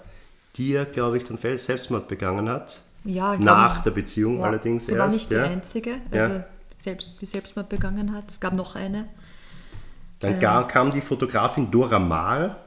die 0.54 0.70
ja, 0.70 0.84
glaube 0.84 1.16
ich, 1.16 1.24
dann 1.24 1.38
Selbstmord 1.58 2.06
begangen 2.06 2.48
hat. 2.48 2.82
Ja, 3.02 3.36
Nach 3.36 3.72
glaub, 3.72 3.82
der 3.82 3.90
Beziehung 3.90 4.38
ja, 4.38 4.44
allerdings 4.44 4.86
sie 4.86 4.92
erst. 4.92 5.00
war 5.00 5.08
nicht 5.08 5.30
ja. 5.32 5.42
die 5.42 5.50
einzige, 5.54 5.90
Ja. 6.12 6.24
also 6.26 6.44
selbst, 6.78 7.20
die 7.20 7.26
Selbstmord 7.26 7.68
begangen 7.68 8.14
hat. 8.14 8.30
Es 8.30 8.38
gab 8.38 8.52
noch 8.52 8.76
eine. 8.76 9.08
Dann 10.20 10.38
gar, 10.38 10.68
kam 10.68 10.92
die 10.92 11.00
Fotografin 11.00 11.68
Dora 11.68 11.98
Maar, 11.98 12.58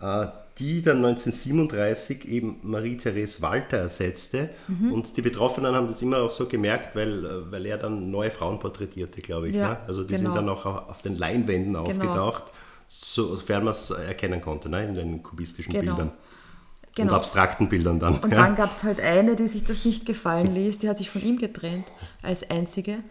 äh, 0.00 0.26
die 0.58 0.82
dann 0.82 1.04
1937 1.04 2.28
eben 2.28 2.58
Marie-Therese 2.62 3.42
Walter 3.42 3.78
ersetzte. 3.78 4.50
Mhm. 4.66 4.92
Und 4.92 5.16
die 5.16 5.22
Betroffenen 5.22 5.74
haben 5.74 5.86
das 5.86 6.02
immer 6.02 6.18
auch 6.18 6.32
so 6.32 6.46
gemerkt, 6.46 6.96
weil, 6.96 7.24
äh, 7.24 7.52
weil 7.52 7.66
er 7.66 7.78
dann 7.78 8.10
neue 8.10 8.30
Frauen 8.30 8.58
porträtierte, 8.58 9.20
glaube 9.20 9.48
ich. 9.48 9.56
Ja, 9.56 9.68
ne? 9.70 9.78
Also 9.86 10.02
die 10.02 10.14
genau. 10.14 10.30
sind 10.30 10.36
dann 10.36 10.48
auch 10.48 10.66
auf 10.66 11.02
den 11.02 11.16
Leinwänden 11.16 11.76
aufgetaucht, 11.76 12.44
sofern 12.88 13.64
man 13.64 13.72
es 13.72 13.90
erkennen 13.90 14.40
konnte, 14.40 14.68
ne? 14.68 14.84
in 14.84 14.94
den 14.94 15.22
kubistischen 15.22 15.72
Genau. 15.72 15.94
Bildern. 15.94 16.08
Und 16.08 17.04
Genau. 17.04 17.14
abstrakten 17.14 17.68
Bildern 17.68 18.00
dann. 18.00 18.18
Und 18.18 18.32
ja. 18.32 18.38
dann 18.38 18.56
gab 18.56 18.72
es 18.72 18.82
halt 18.82 19.00
eine, 19.00 19.36
die 19.36 19.46
sich 19.46 19.62
das 19.62 19.84
nicht 19.84 20.04
gefallen 20.04 20.52
ließ. 20.52 20.78
Die 20.78 20.88
hat 20.88 20.98
sich 20.98 21.10
von 21.10 21.22
ihm 21.22 21.38
getrennt 21.38 21.86
als 22.22 22.50
einzige. 22.50 23.04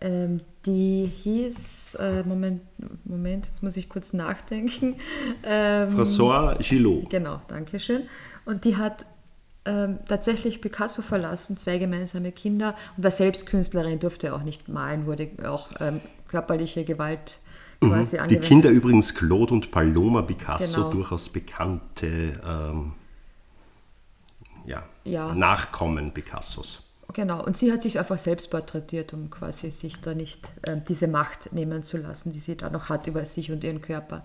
Ähm, 0.00 0.40
die 0.66 1.06
hieß, 1.22 1.96
äh, 2.00 2.22
Moment, 2.24 2.60
Moment, 3.04 3.46
jetzt 3.46 3.62
muss 3.62 3.76
ich 3.76 3.88
kurz 3.88 4.12
nachdenken. 4.12 4.96
Ähm, 5.44 5.88
François 5.96 6.56
Gillot. 6.58 7.08
Genau, 7.10 7.40
danke 7.48 7.78
schön. 7.80 8.02
Und 8.44 8.64
die 8.64 8.76
hat 8.76 9.06
ähm, 9.64 9.98
tatsächlich 10.08 10.60
Picasso 10.60 11.02
verlassen, 11.02 11.56
zwei 11.56 11.78
gemeinsame 11.78 12.32
Kinder 12.32 12.74
und 12.96 13.04
war 13.04 13.10
selbst 13.10 13.46
Künstlerin, 13.46 13.98
durfte 14.00 14.34
auch 14.34 14.42
nicht 14.42 14.68
malen, 14.68 15.06
wurde 15.06 15.28
auch 15.44 15.70
ähm, 15.80 16.00
körperliche 16.28 16.84
Gewalt 16.84 17.38
quasi 17.80 17.96
Mhm. 17.96 18.10
Die 18.10 18.18
angewendet. 18.20 18.48
Kinder 18.48 18.70
übrigens 18.70 19.14
Claude 19.14 19.52
und 19.54 19.70
Paloma 19.70 20.22
Picasso, 20.22 20.76
Genau. 20.76 20.90
durchaus 20.92 21.28
bekannte 21.28 22.40
ähm, 22.44 22.92
ja, 24.66 24.82
Ja. 25.04 25.34
Nachkommen 25.34 26.12
Picassos. 26.12 26.82
Genau, 27.12 27.44
und 27.44 27.56
sie 27.56 27.72
hat 27.72 27.82
sich 27.82 27.98
einfach 27.98 28.18
selbst 28.18 28.50
porträtiert, 28.50 29.12
um 29.12 29.30
quasi 29.30 29.70
sich 29.70 30.00
da 30.00 30.14
nicht 30.14 30.48
ähm, 30.66 30.82
diese 30.88 31.08
Macht 31.08 31.52
nehmen 31.52 31.82
zu 31.82 31.96
lassen, 31.96 32.32
die 32.32 32.40
sie 32.40 32.56
da 32.56 32.68
noch 32.68 32.88
hat 32.88 33.06
über 33.06 33.24
sich 33.26 33.52
und 33.52 33.64
ihren 33.64 33.80
Körper. 33.80 34.24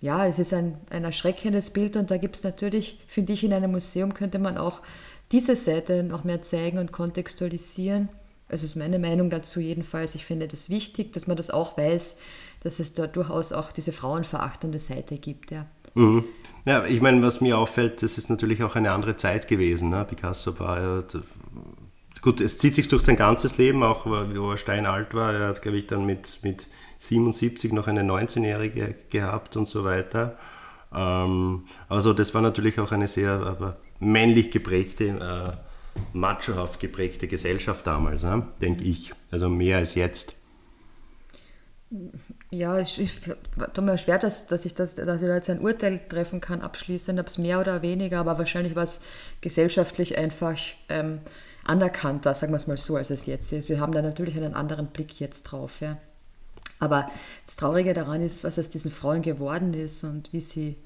Ja, 0.00 0.26
es 0.26 0.38
ist 0.38 0.52
ein, 0.54 0.78
ein 0.90 1.04
erschreckendes 1.04 1.70
Bild 1.70 1.96
und 1.96 2.10
da 2.10 2.16
gibt 2.16 2.36
es 2.36 2.44
natürlich, 2.44 3.00
finde 3.06 3.32
ich, 3.32 3.44
in 3.44 3.52
einem 3.52 3.72
Museum 3.72 4.14
könnte 4.14 4.38
man 4.38 4.56
auch 4.56 4.82
diese 5.30 5.56
Seite 5.56 6.02
noch 6.02 6.24
mehr 6.24 6.42
zeigen 6.42 6.78
und 6.78 6.92
kontextualisieren. 6.92 8.08
Also 8.48 8.66
ist 8.66 8.76
meine 8.76 8.98
Meinung 8.98 9.30
dazu 9.30 9.60
jedenfalls. 9.60 10.14
Ich 10.14 10.24
finde 10.24 10.46
das 10.46 10.68
wichtig, 10.68 11.12
dass 11.12 11.26
man 11.26 11.36
das 11.36 11.50
auch 11.50 11.78
weiß, 11.78 12.20
dass 12.62 12.80
es 12.80 12.94
da 12.94 13.06
durchaus 13.06 13.52
auch 13.52 13.72
diese 13.72 13.92
frauenverachtende 13.92 14.78
Seite 14.78 15.16
gibt. 15.16 15.50
Ja. 15.50 15.66
Mhm. 15.94 16.24
Ja, 16.64 16.84
ich 16.84 17.00
meine, 17.00 17.22
was 17.22 17.40
mir 17.40 17.58
auffällt, 17.58 18.02
das 18.02 18.18
ist 18.18 18.30
natürlich 18.30 18.62
auch 18.62 18.76
eine 18.76 18.92
andere 18.92 19.16
Zeit 19.16 19.48
gewesen. 19.48 19.90
Ne? 19.90 20.04
Picasso 20.04 20.58
war 20.60 20.80
ja, 20.80 21.04
gut, 22.22 22.40
es 22.40 22.56
zieht 22.56 22.74
sich 22.74 22.88
durch 22.88 23.02
sein 23.02 23.16
ganzes 23.16 23.58
Leben, 23.58 23.82
auch 23.82 24.06
wo 24.06 24.50
er 24.50 24.56
steinalt 24.56 25.12
war. 25.12 25.34
Er 25.34 25.48
hat, 25.48 25.60
glaube 25.60 25.78
ich, 25.78 25.86
dann 25.88 26.06
mit, 26.06 26.38
mit 26.42 26.66
77 26.98 27.72
noch 27.72 27.88
eine 27.88 28.02
19-Jährige 28.02 28.94
gehabt 29.10 29.56
und 29.56 29.68
so 29.68 29.84
weiter. 29.84 30.38
Ähm, 30.94 31.66
also 31.88 32.14
das 32.14 32.32
war 32.32 32.40
natürlich 32.40 32.78
auch 32.78 32.92
eine 32.92 33.08
sehr 33.08 33.32
aber 33.32 33.76
männlich 33.98 34.50
geprägte, 34.50 35.04
äh, 35.08 35.50
machohaft 36.12 36.80
geprägte 36.80 37.28
Gesellschaft 37.28 37.86
damals, 37.86 38.22
ne? 38.22 38.46
denke 38.60 38.84
ich. 38.84 39.12
Also 39.30 39.48
mehr 39.48 39.78
als 39.78 39.94
jetzt. 39.94 40.36
Ja, 42.50 42.78
ich, 42.78 43.00
ich 43.00 43.20
tut 43.20 43.84
mir 43.84 43.98
schwer, 43.98 44.18
dass, 44.18 44.46
dass, 44.46 44.64
ich 44.64 44.74
das, 44.74 44.94
dass 44.94 45.20
ich 45.20 45.28
da 45.28 45.34
jetzt 45.34 45.50
ein 45.50 45.60
Urteil 45.60 46.00
treffen 46.08 46.40
kann, 46.40 46.62
abschließend, 46.62 47.20
ob 47.20 47.26
es 47.26 47.36
mehr 47.36 47.60
oder 47.60 47.82
weniger, 47.82 48.20
aber 48.20 48.38
wahrscheinlich 48.38 48.74
war 48.76 48.84
es 48.84 49.04
gesellschaftlich 49.40 50.16
einfach 50.16 50.56
ähm, 50.88 51.20
anerkannter, 51.64 52.34
sagen 52.34 52.52
wir 52.52 52.56
es 52.56 52.66
mal 52.66 52.76
so, 52.76 52.96
als 52.96 53.10
es 53.10 53.26
jetzt 53.26 53.52
ist. 53.52 53.68
Wir 53.68 53.80
haben 53.80 53.92
da 53.92 54.02
natürlich 54.02 54.36
einen 54.36 54.54
anderen 54.54 54.88
Blick 54.88 55.20
jetzt 55.20 55.44
drauf. 55.44 55.80
Ja. 55.80 55.98
Aber 56.78 57.08
das 57.46 57.56
Traurige 57.56 57.92
daran 57.94 58.22
ist, 58.22 58.44
was 58.44 58.58
aus 58.58 58.68
diesen 58.68 58.90
Frauen 58.90 59.22
geworden 59.22 59.72
ist 59.74 60.02
und 60.04 60.32
wie 60.32 60.40
sie 60.40 60.76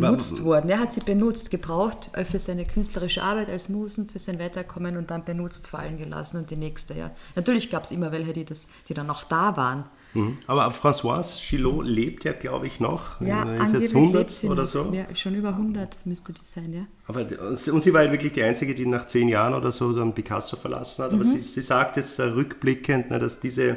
benutzt 0.00 0.42
wurden. 0.42 0.70
Er 0.70 0.80
hat 0.80 0.92
sie 0.92 1.00
benutzt, 1.00 1.50
gebraucht 1.50 2.10
äh, 2.14 2.24
für 2.24 2.40
seine 2.40 2.64
künstlerische 2.64 3.22
Arbeit 3.22 3.48
als 3.48 3.68
Musen, 3.68 4.08
für 4.08 4.18
sein 4.18 4.38
Weiterkommen 4.38 4.96
und 4.96 5.10
dann 5.10 5.24
benutzt 5.24 5.66
fallen 5.66 5.98
gelassen 5.98 6.38
und 6.38 6.50
die 6.50 6.56
nächste. 6.56 6.94
Ja. 6.94 7.10
Natürlich 7.36 7.70
gab 7.70 7.84
es 7.84 7.92
immer 7.92 8.12
welche, 8.12 8.32
die, 8.32 8.44
das, 8.44 8.66
die 8.88 8.94
dann 8.94 9.06
noch 9.06 9.24
da 9.24 9.56
waren. 9.56 9.84
Mhm. 10.14 10.38
Aber 10.46 10.68
Françoise 10.70 11.40
Gillot 11.48 11.84
lebt 11.84 12.24
ja, 12.24 12.32
glaube 12.32 12.66
ich, 12.66 12.80
noch. 12.80 13.20
Ja, 13.20 13.42
ist 13.42 13.74
jetzt 13.74 13.94
angeblich 13.94 13.94
100 13.94 14.20
lebt 14.20 14.30
sie 14.30 14.48
oder 14.48 14.62
noch. 14.62 14.68
so. 14.68 14.90
Ja, 14.92 15.06
schon 15.14 15.34
über 15.34 15.50
100 15.50 16.06
müsste 16.06 16.32
die 16.32 16.40
sein, 16.44 16.72
ja. 16.72 16.86
Aber, 17.06 17.26
und 17.50 17.82
sie 17.82 17.92
war 17.92 18.02
ja 18.02 18.10
wirklich 18.10 18.32
die 18.32 18.42
Einzige, 18.42 18.74
die 18.74 18.86
nach 18.86 19.06
zehn 19.06 19.28
Jahren 19.28 19.54
oder 19.54 19.72
so 19.72 19.92
dann 19.92 20.14
Picasso 20.14 20.56
verlassen 20.56 21.04
hat. 21.04 21.12
Mhm. 21.12 21.20
Aber 21.20 21.28
sie, 21.28 21.40
sie 21.40 21.60
sagt 21.60 21.96
jetzt 21.96 22.18
rückblickend, 22.18 23.10
ne, 23.10 23.18
dass 23.18 23.40
diese, 23.40 23.76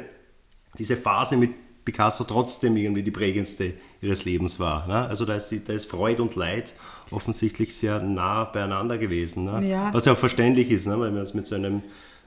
diese 0.78 0.96
Phase 0.96 1.36
mit 1.36 1.50
Picasso 1.84 2.24
trotzdem 2.24 2.76
irgendwie 2.76 3.02
die 3.02 3.10
prägendste 3.10 3.72
ihres 4.02 4.26
Lebens 4.26 4.60
war. 4.60 4.86
Ne? 4.86 5.06
Also 5.06 5.24
da 5.24 5.36
ist, 5.36 5.54
da 5.66 5.72
ist 5.72 5.90
Freude 5.90 6.22
und 6.22 6.36
Leid 6.36 6.74
offensichtlich 7.10 7.74
sehr 7.74 8.00
nah 8.00 8.44
beieinander 8.44 8.98
gewesen. 8.98 9.46
Ne? 9.46 9.66
Ja. 9.66 9.94
Was 9.94 10.04
ja 10.04 10.12
auch 10.12 10.18
verständlich 10.18 10.70
ist, 10.70 10.86
ne? 10.86 11.00
weil 11.00 11.10
man 11.10 11.22
es 11.22 11.32
mit 11.32 11.46
so 11.46 11.54
einem 11.54 11.82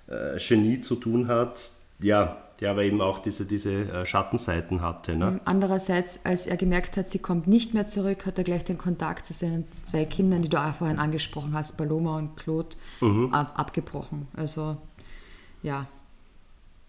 äh, 0.07 0.39
Genie 0.39 0.81
zu 0.81 0.95
tun 0.95 1.27
hat, 1.27 1.61
ja, 1.99 2.37
der 2.61 2.69
aber 2.69 2.83
eben 2.83 3.01
auch 3.01 3.19
diese, 3.19 3.45
diese 3.45 3.71
äh, 3.71 4.05
Schattenseiten 4.05 4.81
hatte. 4.81 5.15
Ne? 5.15 5.41
Andererseits, 5.45 6.25
als 6.25 6.45
er 6.45 6.57
gemerkt 6.57 6.95
hat, 6.95 7.09
sie 7.09 7.17
kommt 7.17 7.47
nicht 7.47 7.73
mehr 7.73 7.87
zurück, 7.87 8.27
hat 8.27 8.37
er 8.37 8.43
gleich 8.43 8.63
den 8.63 8.77
Kontakt 8.77 9.25
zu 9.25 9.33
seinen 9.33 9.67
zwei 9.81 10.05
Kindern, 10.05 10.43
die 10.43 10.49
du 10.49 10.61
auch 10.61 10.75
vorhin 10.75 10.99
angesprochen 10.99 11.55
hast, 11.55 11.77
Paloma 11.77 12.17
und 12.19 12.37
Claude, 12.37 12.75
ab, 13.31 13.53
abgebrochen. 13.55 14.27
Also, 14.37 14.77
ja. 15.63 15.87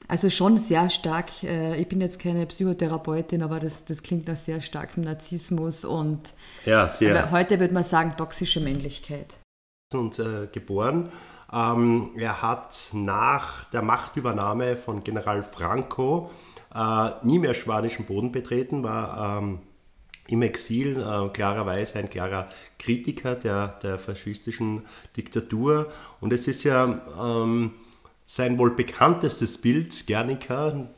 Also 0.08 0.28
schon 0.28 0.58
sehr 0.58 0.90
stark, 0.90 1.42
äh, 1.42 1.80
ich 1.80 1.88
bin 1.88 2.02
jetzt 2.02 2.20
keine 2.20 2.44
Psychotherapeutin, 2.44 3.42
aber 3.42 3.58
das, 3.58 3.86
das 3.86 4.02
klingt 4.02 4.28
nach 4.28 4.36
sehr 4.36 4.60
starkem 4.60 5.04
Narzissmus 5.04 5.86
und 5.86 6.34
Ja, 6.66 6.86
heute 7.30 7.60
würde 7.60 7.72
man 7.72 7.84
sagen 7.84 8.14
toxische 8.18 8.60
Männlichkeit. 8.60 9.38
und 9.94 10.18
äh, 10.18 10.48
geboren. 10.52 11.12
Ähm, 11.52 12.10
er 12.16 12.40
hat 12.40 12.90
nach 12.92 13.64
der 13.64 13.82
Machtübernahme 13.82 14.76
von 14.76 15.04
General 15.04 15.42
Franco 15.42 16.30
äh, 16.74 17.10
nie 17.22 17.38
mehr 17.38 17.54
spanischen 17.54 18.06
Boden 18.06 18.32
betreten, 18.32 18.82
war 18.82 19.38
ähm, 19.38 19.58
im 20.28 20.42
Exil 20.42 20.96
äh, 20.96 21.28
klarerweise 21.28 21.98
ein 21.98 22.08
klarer 22.08 22.48
Kritiker 22.78 23.34
der, 23.34 23.68
der 23.82 23.98
faschistischen 23.98 24.82
Diktatur. 25.16 25.90
Und 26.20 26.32
es 26.32 26.48
ist 26.48 26.64
ja 26.64 27.02
ähm, 27.20 27.72
sein 28.24 28.56
wohl 28.56 28.70
bekanntestes 28.70 29.58
Bild, 29.58 30.06
Guernica, 30.06 30.88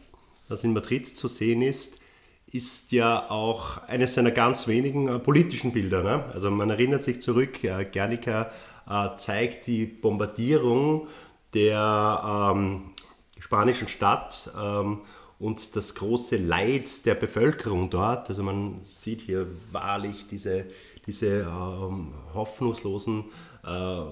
das 0.48 0.62
in 0.62 0.72
Madrid 0.72 1.08
zu 1.08 1.26
sehen 1.26 1.62
ist, 1.62 2.00
ist 2.46 2.92
ja 2.92 3.30
auch 3.30 3.78
eines 3.88 4.14
seiner 4.14 4.30
ganz 4.30 4.68
wenigen 4.68 5.08
äh, 5.08 5.18
politischen 5.18 5.72
Bilder. 5.72 6.04
Ne? 6.04 6.24
Also 6.32 6.50
man 6.52 6.70
erinnert 6.70 7.02
sich 7.02 7.20
zurück, 7.20 7.64
äh, 7.64 7.84
Guernica 7.84 8.52
äh, 8.88 9.16
zeigt 9.16 9.66
die 9.66 9.86
Bombardierung 9.86 11.08
der 11.52 12.52
ähm, 12.54 12.90
spanischen 13.38 13.88
Stadt 13.88 14.50
ähm, 14.60 15.02
und 15.38 15.76
das 15.76 15.94
große 15.94 16.36
Leid 16.36 17.06
der 17.06 17.14
Bevölkerung 17.14 17.90
dort. 17.90 18.28
Also 18.28 18.42
man 18.42 18.80
sieht 18.82 19.20
hier 19.20 19.46
wahrlich 19.70 20.26
diese, 20.28 20.66
diese 21.06 21.40
ähm, 21.42 22.14
hoffnungslosen 22.32 23.24
äh, 23.64 24.02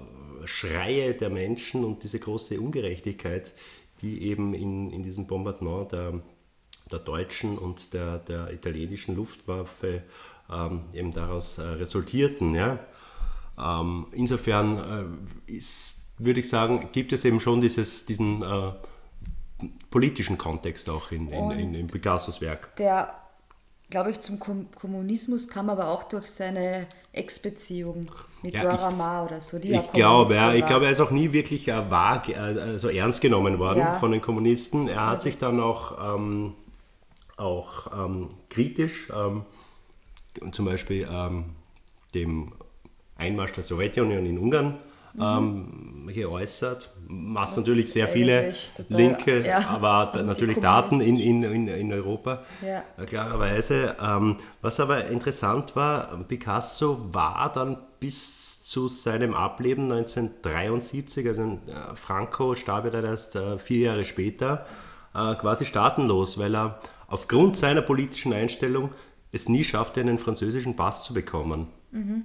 Schreie 0.44 1.14
der 1.14 1.30
Menschen 1.30 1.85
und 1.85 2.02
diese 2.02 2.18
große 2.18 2.61
Ungerechtigkeit, 2.61 3.54
die 4.00 4.22
eben 4.22 4.54
in, 4.54 4.90
in 4.90 5.02
diesem 5.02 5.26
Bombardement 5.26 5.92
der, 5.92 6.20
der 6.90 6.98
deutschen 6.98 7.58
und 7.58 7.94
der, 7.94 8.18
der 8.18 8.52
italienischen 8.52 9.16
Luftwaffe 9.16 10.02
ähm, 10.50 10.82
eben 10.92 11.12
daraus 11.12 11.58
äh, 11.58 11.62
resultierten. 11.62 12.54
Ja? 12.54 12.80
Ähm, 13.58 14.06
insofern 14.12 14.78
äh, 15.48 15.60
würde 16.18 16.40
ich 16.40 16.48
sagen, 16.48 16.88
gibt 16.92 17.12
es 17.12 17.24
eben 17.24 17.40
schon 17.40 17.60
dieses, 17.60 18.06
diesen 18.06 18.42
äh, 18.42 18.72
politischen 19.90 20.38
Kontext 20.38 20.88
auch 20.90 21.10
in, 21.12 21.28
in, 21.28 21.50
in, 21.52 21.74
in 21.74 21.86
Picassos 21.86 22.40
Werk. 22.40 22.74
Der, 22.76 23.14
glaube 23.90 24.10
ich, 24.10 24.20
zum 24.20 24.38
Kom 24.38 24.68
Kommunismus 24.72 25.48
kam 25.48 25.70
aber 25.70 25.88
auch 25.88 26.04
durch 26.04 26.28
seine 26.30 26.86
Ex-Beziehung 27.12 28.10
mit 28.42 28.54
Ja, 28.54 28.62
Dora 28.62 28.90
Maar 28.90 29.26
oder 29.26 29.40
so. 29.40 29.58
Die 29.58 29.68
ja 29.68 29.80
Ich 29.82 29.92
glaube, 29.92 30.34
ja, 30.34 30.52
ich 30.54 30.66
glaube, 30.66 30.86
er 30.86 30.92
ist 30.92 31.00
auch 31.00 31.10
nie 31.10 31.32
wirklich 31.32 31.68
äh, 31.68 31.90
wahr, 31.90 32.28
äh, 32.28 32.34
also 32.34 32.88
ernst 32.88 33.20
genommen 33.20 33.58
worden 33.58 33.78
Ja. 33.78 33.98
von 33.98 34.10
den 34.10 34.20
Kommunisten. 34.20 34.88
Er 34.88 35.06
hat 35.06 35.22
sich 35.22 35.38
dann 35.38 35.60
auch, 35.60 36.16
ähm, 36.16 36.54
auch 37.36 37.92
ähm, 37.92 38.30
kritisch, 38.48 39.10
ähm, 39.14 39.44
zum 40.52 40.64
Beispiel 40.64 41.06
ähm, 41.10 41.44
dem 42.14 42.52
Einmarsch 43.22 43.52
der 43.52 43.64
Sowjetunion 43.64 44.26
in 44.26 44.38
Ungarn 44.38 44.78
ähm, 45.18 46.08
geäußert, 46.12 46.90
was, 47.08 47.56
natürlich 47.56 47.92
sehr 47.92 48.08
viele 48.08 48.54
total, 48.76 48.96
linke, 48.96 49.46
ja, 49.46 49.66
aber 49.68 50.22
natürlich 50.24 50.58
Daten 50.58 51.00
in, 51.00 51.18
in, 51.18 51.42
in, 51.42 51.68
in 51.68 51.92
Europa, 51.92 52.42
Ja. 52.62 52.82
äh, 52.96 53.06
klarerweise. 53.06 53.96
Ähm, 54.00 54.37
was 54.62 54.80
aber 54.80 55.06
interessant 55.06 55.76
war, 55.76 56.18
Picasso 56.28 57.12
war 57.12 57.52
dann 57.52 57.78
bis 58.00 58.62
zu 58.64 58.88
seinem 58.88 59.35
Ableben 59.35 59.85
1973, 59.92 61.28
also 61.28 61.42
äh, 61.42 61.94
Franco 61.94 62.54
starb 62.54 62.87
ja 62.87 62.90
dann 62.90 63.04
erst 63.04 63.37
äh, 63.37 63.58
vier 63.58 63.88
Jahre 63.88 64.04
später, 64.06 64.64
äh, 65.14 65.35
quasi 65.35 65.66
staatenlos, 65.66 66.38
weil 66.38 66.56
er 66.56 66.80
aufgrund 67.06 67.56
seiner 67.56 67.82
politischen 67.82 68.32
Einstellung 68.32 68.90
es 69.30 69.48
nie 69.48 69.64
schaffte, 69.64 70.00
einen 70.00 70.18
französischen 70.18 70.74
Pass 70.74 71.02
zu 71.02 71.12
bekommen. 71.12 71.68
Mhm. 71.90 72.24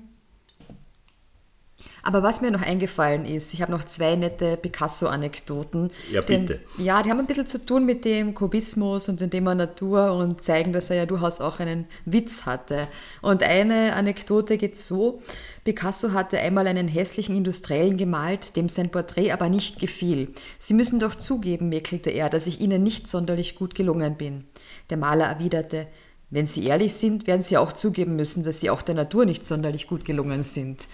Aber 2.03 2.23
was 2.23 2.41
mir 2.41 2.51
noch 2.51 2.61
eingefallen 2.61 3.25
ist, 3.25 3.53
ich 3.53 3.61
habe 3.61 3.71
noch 3.71 3.83
zwei 3.83 4.15
nette 4.15 4.57
Picasso-Anekdoten. 4.57 5.91
Ja, 6.11 6.21
bitte. 6.21 6.59
Denn, 6.77 6.85
ja, 6.85 7.03
die 7.03 7.09
haben 7.09 7.19
ein 7.19 7.27
bisschen 7.27 7.47
zu 7.47 7.65
tun 7.65 7.85
mit 7.85 8.05
dem 8.05 8.33
Kubismus 8.33 9.09
und 9.09 9.19
dem 9.19 9.29
Thema 9.29 9.55
Natur 9.55 10.13
und 10.13 10.41
zeigen, 10.41 10.73
dass 10.73 10.89
er 10.89 10.97
ja 10.97 11.05
durchaus 11.05 11.41
auch 11.41 11.59
einen 11.59 11.85
Witz 12.05 12.45
hatte. 12.45 12.87
Und 13.21 13.43
eine 13.43 13.93
Anekdote 13.93 14.57
geht 14.57 14.77
so, 14.77 15.21
Picasso 15.63 16.13
hatte 16.13 16.39
einmal 16.39 16.65
einen 16.65 16.87
hässlichen 16.87 17.35
Industriellen 17.35 17.97
gemalt, 17.97 18.55
dem 18.55 18.69
sein 18.69 18.89
Porträt 18.89 19.31
aber 19.31 19.49
nicht 19.49 19.79
gefiel. 19.79 20.29
Sie 20.59 20.73
müssen 20.73 20.99
doch 20.99 21.15
zugeben, 21.15 21.67
mäkelte 21.67 22.09
er, 22.09 22.29
dass 22.29 22.47
ich 22.47 22.61
Ihnen 22.61 22.83
nicht 22.83 23.09
sonderlich 23.09 23.55
gut 23.55 23.75
gelungen 23.75 24.15
bin. 24.15 24.45
Der 24.89 24.95
Maler 24.95 25.25
erwiderte, 25.25 25.87
wenn 26.29 26.45
Sie 26.45 26.65
ehrlich 26.65 26.93
sind, 26.93 27.25
werden 27.25 27.41
Sie 27.41 27.57
auch 27.57 27.71
zugeben 27.71 28.17
müssen, 28.17 28.43
dass 28.43 28.59
Sie 28.59 28.69
auch 28.69 28.81
der 28.81 28.95
Natur 28.95 29.25
nicht 29.25 29.45
sonderlich 29.45 29.87
gut 29.87 30.03
gelungen 30.03 30.43
sind. 30.43 30.87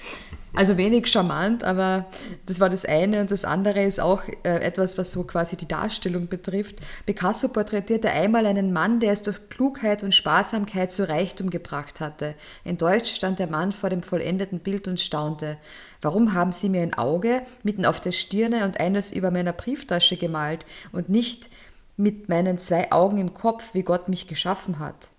Also 0.56 0.78
wenig 0.78 1.08
charmant, 1.08 1.64
aber 1.64 2.06
das 2.46 2.60
war 2.60 2.70
das 2.70 2.86
eine. 2.86 3.22
Und 3.22 3.32
das 3.32 3.44
andere 3.44 3.84
ist 3.84 4.00
auch 4.00 4.22
äh, 4.44 4.60
etwas, 4.60 5.00
was 5.00 5.12
so 5.12 5.24
quasi 5.24 5.58
die 5.58 5.68
Darstellung 5.68 6.28
betrifft. 6.28 6.76
Picasso 7.08 7.48
porträtierte 7.48 8.12
einmal 8.12 8.46
einen 8.46 8.72
Mann, 8.72 9.00
der 9.00 9.14
es 9.14 9.24
durch 9.24 9.50
Klugheit 9.50 10.04
und 10.04 10.14
Sparsamkeit 10.14 10.92
zu 10.92 11.10
Reichtum 11.10 11.50
gebracht 11.50 12.00
hatte. 12.00 12.36
Enttäuscht 12.64 13.08
stand 13.08 13.40
der 13.40 13.48
Mann 13.48 13.72
vor 13.72 13.90
dem 13.90 14.04
vollendeten 14.04 14.60
Bild 14.60 14.88
und 14.88 15.00
staunte. 15.00 15.58
Warum 16.04 16.36
haben 16.36 16.52
Sie 16.52 16.70
mir 16.70 16.84
ein 16.84 16.94
Auge 16.94 17.42
mitten 17.64 17.86
auf 17.88 18.00
der 18.00 18.12
Stirne 18.12 18.66
und 18.66 18.80
eines 18.80 19.12
über 19.12 19.32
meiner 19.32 19.54
Brieftasche 19.54 20.18
gemalt 20.18 20.68
und 20.92 21.10
nicht 21.10 21.50
mit 21.98 22.30
meinen 22.30 22.60
zwei 22.60 22.92
Augen 22.92 23.18
im 23.18 23.34
Kopf, 23.34 23.64
wie 23.74 23.84
Gott 23.84 24.10
mich 24.10 24.28
geschaffen 24.28 24.78
hat? 24.78 25.10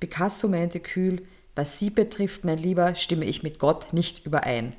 Picasso 0.00 0.48
meinte 0.48 0.80
kühl, 0.80 1.22
was 1.54 1.78
Sie 1.78 1.90
betrifft, 1.90 2.44
mein 2.44 2.58
Lieber, 2.58 2.94
stimme 2.94 3.26
ich 3.26 3.42
mit 3.42 3.58
Gott 3.58 3.92
nicht 3.92 4.24
überein. 4.24 4.74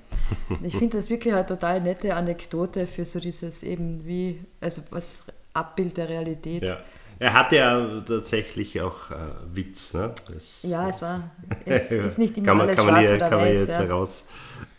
Ich 0.63 0.77
finde 0.77 0.97
das 0.97 1.09
wirklich 1.09 1.33
eine 1.33 1.45
total 1.45 1.81
nette 1.81 2.15
Anekdote 2.15 2.87
für 2.87 3.05
so 3.05 3.19
dieses 3.19 3.63
eben 3.63 4.05
wie, 4.05 4.39
also 4.61 4.81
was 4.91 5.23
Abbild 5.53 5.97
der 5.97 6.09
Realität. 6.09 6.63
Ja. 6.63 6.79
Er 7.19 7.33
hatte 7.33 7.55
ja 7.57 8.01
tatsächlich 8.07 8.81
auch 8.81 9.11
äh, 9.11 9.15
Witz. 9.53 9.93
Ne? 9.93 10.15
Das, 10.33 10.63
ja, 10.63 10.89
es 10.89 11.03
war, 11.03 11.29
es 11.65 11.91
ist 11.91 12.17
nicht 12.17 12.35
immer 12.37 12.47
kann 12.47 12.57
man, 12.57 12.67
alles 12.67 12.77
kann 12.77 12.85
man 12.87 12.95
schwarz 12.95 13.09
hier, 13.09 13.17
oder 13.17 13.29
kann 13.29 13.39
man 13.39 13.47
weiß. 13.49 13.59
jetzt 13.59 13.69
ja. 13.69 13.79
heraus, 13.79 14.25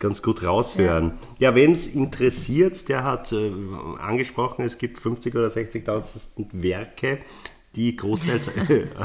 ganz 0.00 0.22
gut 0.22 0.42
raushören. 0.42 1.12
Ja, 1.38 1.50
ja 1.50 1.54
wen 1.54 1.72
es 1.72 1.94
interessiert, 1.94 2.88
der 2.88 3.04
hat 3.04 3.30
äh, 3.30 3.52
angesprochen, 4.00 4.64
es 4.64 4.78
gibt 4.78 4.98
50.000 4.98 5.30
oder 5.38 5.48
60.000 5.48 6.46
Werke 6.52 7.18
die 7.74 7.96
großteils 7.96 8.50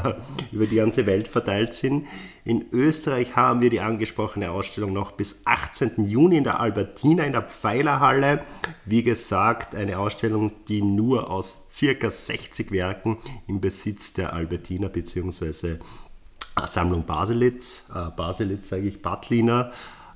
über 0.52 0.66
die 0.66 0.76
ganze 0.76 1.06
Welt 1.06 1.28
verteilt 1.28 1.74
sind. 1.74 2.06
In 2.44 2.66
Österreich 2.72 3.36
haben 3.36 3.60
wir 3.60 3.70
die 3.70 3.80
angesprochene 3.80 4.50
Ausstellung 4.50 4.92
noch 4.92 5.12
bis 5.12 5.40
18. 5.44 6.04
Juni 6.04 6.38
in 6.38 6.44
der 6.44 6.60
Albertina 6.60 7.24
in 7.24 7.32
der 7.32 7.42
Pfeilerhalle. 7.42 8.42
Wie 8.84 9.02
gesagt, 9.02 9.74
eine 9.74 9.98
Ausstellung, 9.98 10.52
die 10.68 10.82
nur 10.82 11.30
aus 11.30 11.66
circa 11.72 12.10
60 12.10 12.70
Werken 12.70 13.18
im 13.46 13.60
Besitz 13.60 14.12
der 14.12 14.32
Albertina 14.32 14.88
bzw. 14.88 15.76
Sammlung 16.66 17.04
Baselitz, 17.06 17.90
äh, 17.94 18.10
Baselitz 18.16 18.68
sage 18.68 18.88
ich, 18.88 19.00
Badliner, 19.00 19.72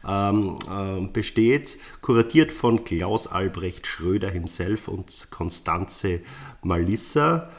ähm, 0.07 0.57
äh, 0.69 1.07
besteht, 1.07 1.79
kuratiert 2.01 2.53
von 2.53 2.85
Klaus 2.85 3.27
Albrecht 3.27 3.87
Schröder 3.87 4.31
himself 4.31 4.89
und 4.89 5.29
Konstanze 5.31 6.21
Malissa. 6.63 7.51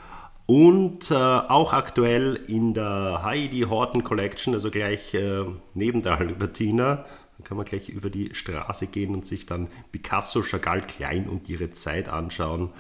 Und 0.45 1.10
äh, 1.10 1.13
auch 1.13 1.71
aktuell 1.71 2.36
in 2.47 2.73
der 2.73 3.21
Heidi 3.23 3.62
Horton 3.62 4.03
Collection, 4.03 4.53
also 4.53 4.71
gleich 4.71 5.13
äh, 5.13 5.45
neben 5.73 6.03
der 6.03 6.17
Albertina, 6.17 7.06
da 7.38 7.43
kann 7.43 7.58
man 7.58 7.65
gleich 7.65 7.89
über 7.89 8.10
die 8.10 8.36
Straße 8.36 8.88
gehen 8.88 9.13
und 9.13 9.25
sich 9.25 9.45
dann 9.45 9.67
Picasso, 9.91 10.43
Chagall, 10.43 10.82
Klein 10.82 11.27
und 11.27 11.47
ihre 11.47 11.71
Zeit 11.71 12.10
anschauen 12.10 12.71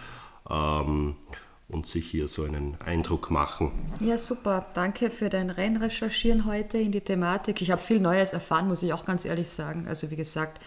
ähm, 0.49 1.15
und 1.69 1.87
sich 1.87 2.09
hier 2.09 2.27
so 2.27 2.43
einen 2.43 2.77
Eindruck 2.85 3.31
machen. 3.31 3.71
Ja, 4.01 4.17
super. 4.17 4.65
Danke 4.73 5.09
für 5.09 5.29
dein 5.29 5.49
Reinrecherchieren 5.49 6.45
heute 6.45 6.77
in 6.77 6.91
die 6.91 7.01
Thematik. 7.01 7.61
Ich 7.61 7.71
habe 7.71 7.81
viel 7.81 8.01
Neues 8.01 8.33
erfahren, 8.33 8.67
muss 8.67 8.83
ich 8.83 8.91
auch 8.91 9.05
ganz 9.05 9.23
ehrlich 9.23 9.49
sagen. 9.49 9.87
Also 9.87 10.11
wie 10.11 10.17
gesagt, 10.17 10.59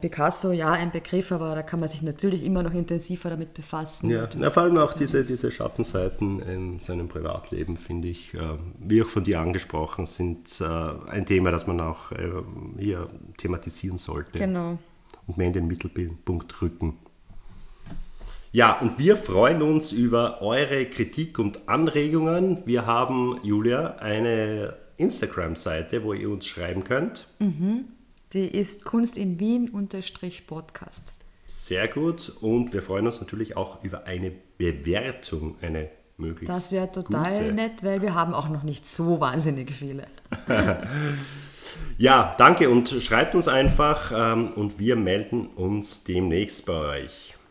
Picasso, 0.00 0.52
ja, 0.52 0.72
ein 0.72 0.90
Begriff, 0.90 1.32
aber 1.32 1.54
da 1.54 1.62
kann 1.62 1.80
man 1.80 1.88
sich 1.88 2.02
natürlich 2.02 2.44
immer 2.44 2.62
noch 2.62 2.74
intensiver 2.74 3.30
damit 3.30 3.54
befassen. 3.54 4.10
Ja, 4.10 4.28
na, 4.36 4.50
vor 4.50 4.64
allem 4.64 4.76
auch 4.76 4.92
diese, 4.92 5.24
diese 5.24 5.50
Schattenseiten 5.50 6.40
in 6.40 6.80
seinem 6.80 7.08
Privatleben, 7.08 7.78
finde 7.78 8.08
ich, 8.08 8.34
äh, 8.34 8.38
wie 8.78 9.02
auch 9.02 9.08
von 9.08 9.24
dir 9.24 9.40
angesprochen, 9.40 10.04
sind 10.04 10.60
äh, 10.60 11.10
ein 11.10 11.24
Thema, 11.24 11.50
das 11.50 11.66
man 11.66 11.80
auch 11.80 12.12
äh, 12.12 12.30
hier 12.78 13.08
thematisieren 13.38 13.96
sollte. 13.96 14.38
Genau. 14.38 14.78
Und 15.26 15.38
mehr 15.38 15.46
in 15.46 15.52
den 15.54 15.66
Mittelpunkt 15.68 16.60
rücken. 16.60 16.98
Ja, 18.50 18.78
und 18.78 18.98
wir 18.98 19.16
freuen 19.16 19.62
uns 19.62 19.92
über 19.92 20.42
eure 20.42 20.84
Kritik 20.84 21.38
und 21.38 21.66
Anregungen. 21.66 22.58
Wir 22.66 22.84
haben, 22.84 23.40
Julia, 23.42 23.96
eine 23.96 24.74
Instagram-Seite, 24.98 26.04
wo 26.04 26.12
ihr 26.12 26.28
uns 26.28 26.44
schreiben 26.44 26.84
könnt. 26.84 27.26
Mhm. 27.38 27.86
Die 28.32 28.46
ist 28.46 28.84
Kunst 28.84 29.18
in 29.18 29.38
Wien 29.38 29.68
unterstrich 29.68 30.46
Podcast. 30.46 31.12
Sehr 31.46 31.86
gut. 31.88 32.32
Und 32.40 32.72
wir 32.72 32.82
freuen 32.82 33.06
uns 33.06 33.20
natürlich 33.20 33.56
auch 33.56 33.84
über 33.84 34.04
eine 34.04 34.32
Bewertung, 34.58 35.56
eine 35.60 35.90
möglichst 36.16 36.54
Das 36.54 36.72
wäre 36.72 36.90
total 36.90 37.40
gute. 37.40 37.52
nett, 37.52 37.84
weil 37.84 38.00
wir 38.00 38.14
haben 38.14 38.32
auch 38.32 38.48
noch 38.48 38.62
nicht 38.62 38.86
so 38.86 39.20
wahnsinnig 39.20 39.70
viele. 39.72 40.06
Ja, 41.96 42.34
danke 42.36 42.68
und 42.68 42.88
schreibt 42.88 43.34
uns 43.34 43.48
einfach 43.48 44.12
ähm, 44.14 44.52
und 44.52 44.78
wir 44.78 44.96
melden 44.96 45.46
uns 45.46 46.04
demnächst 46.04 46.66
bei 46.66 47.04
euch. 47.04 47.36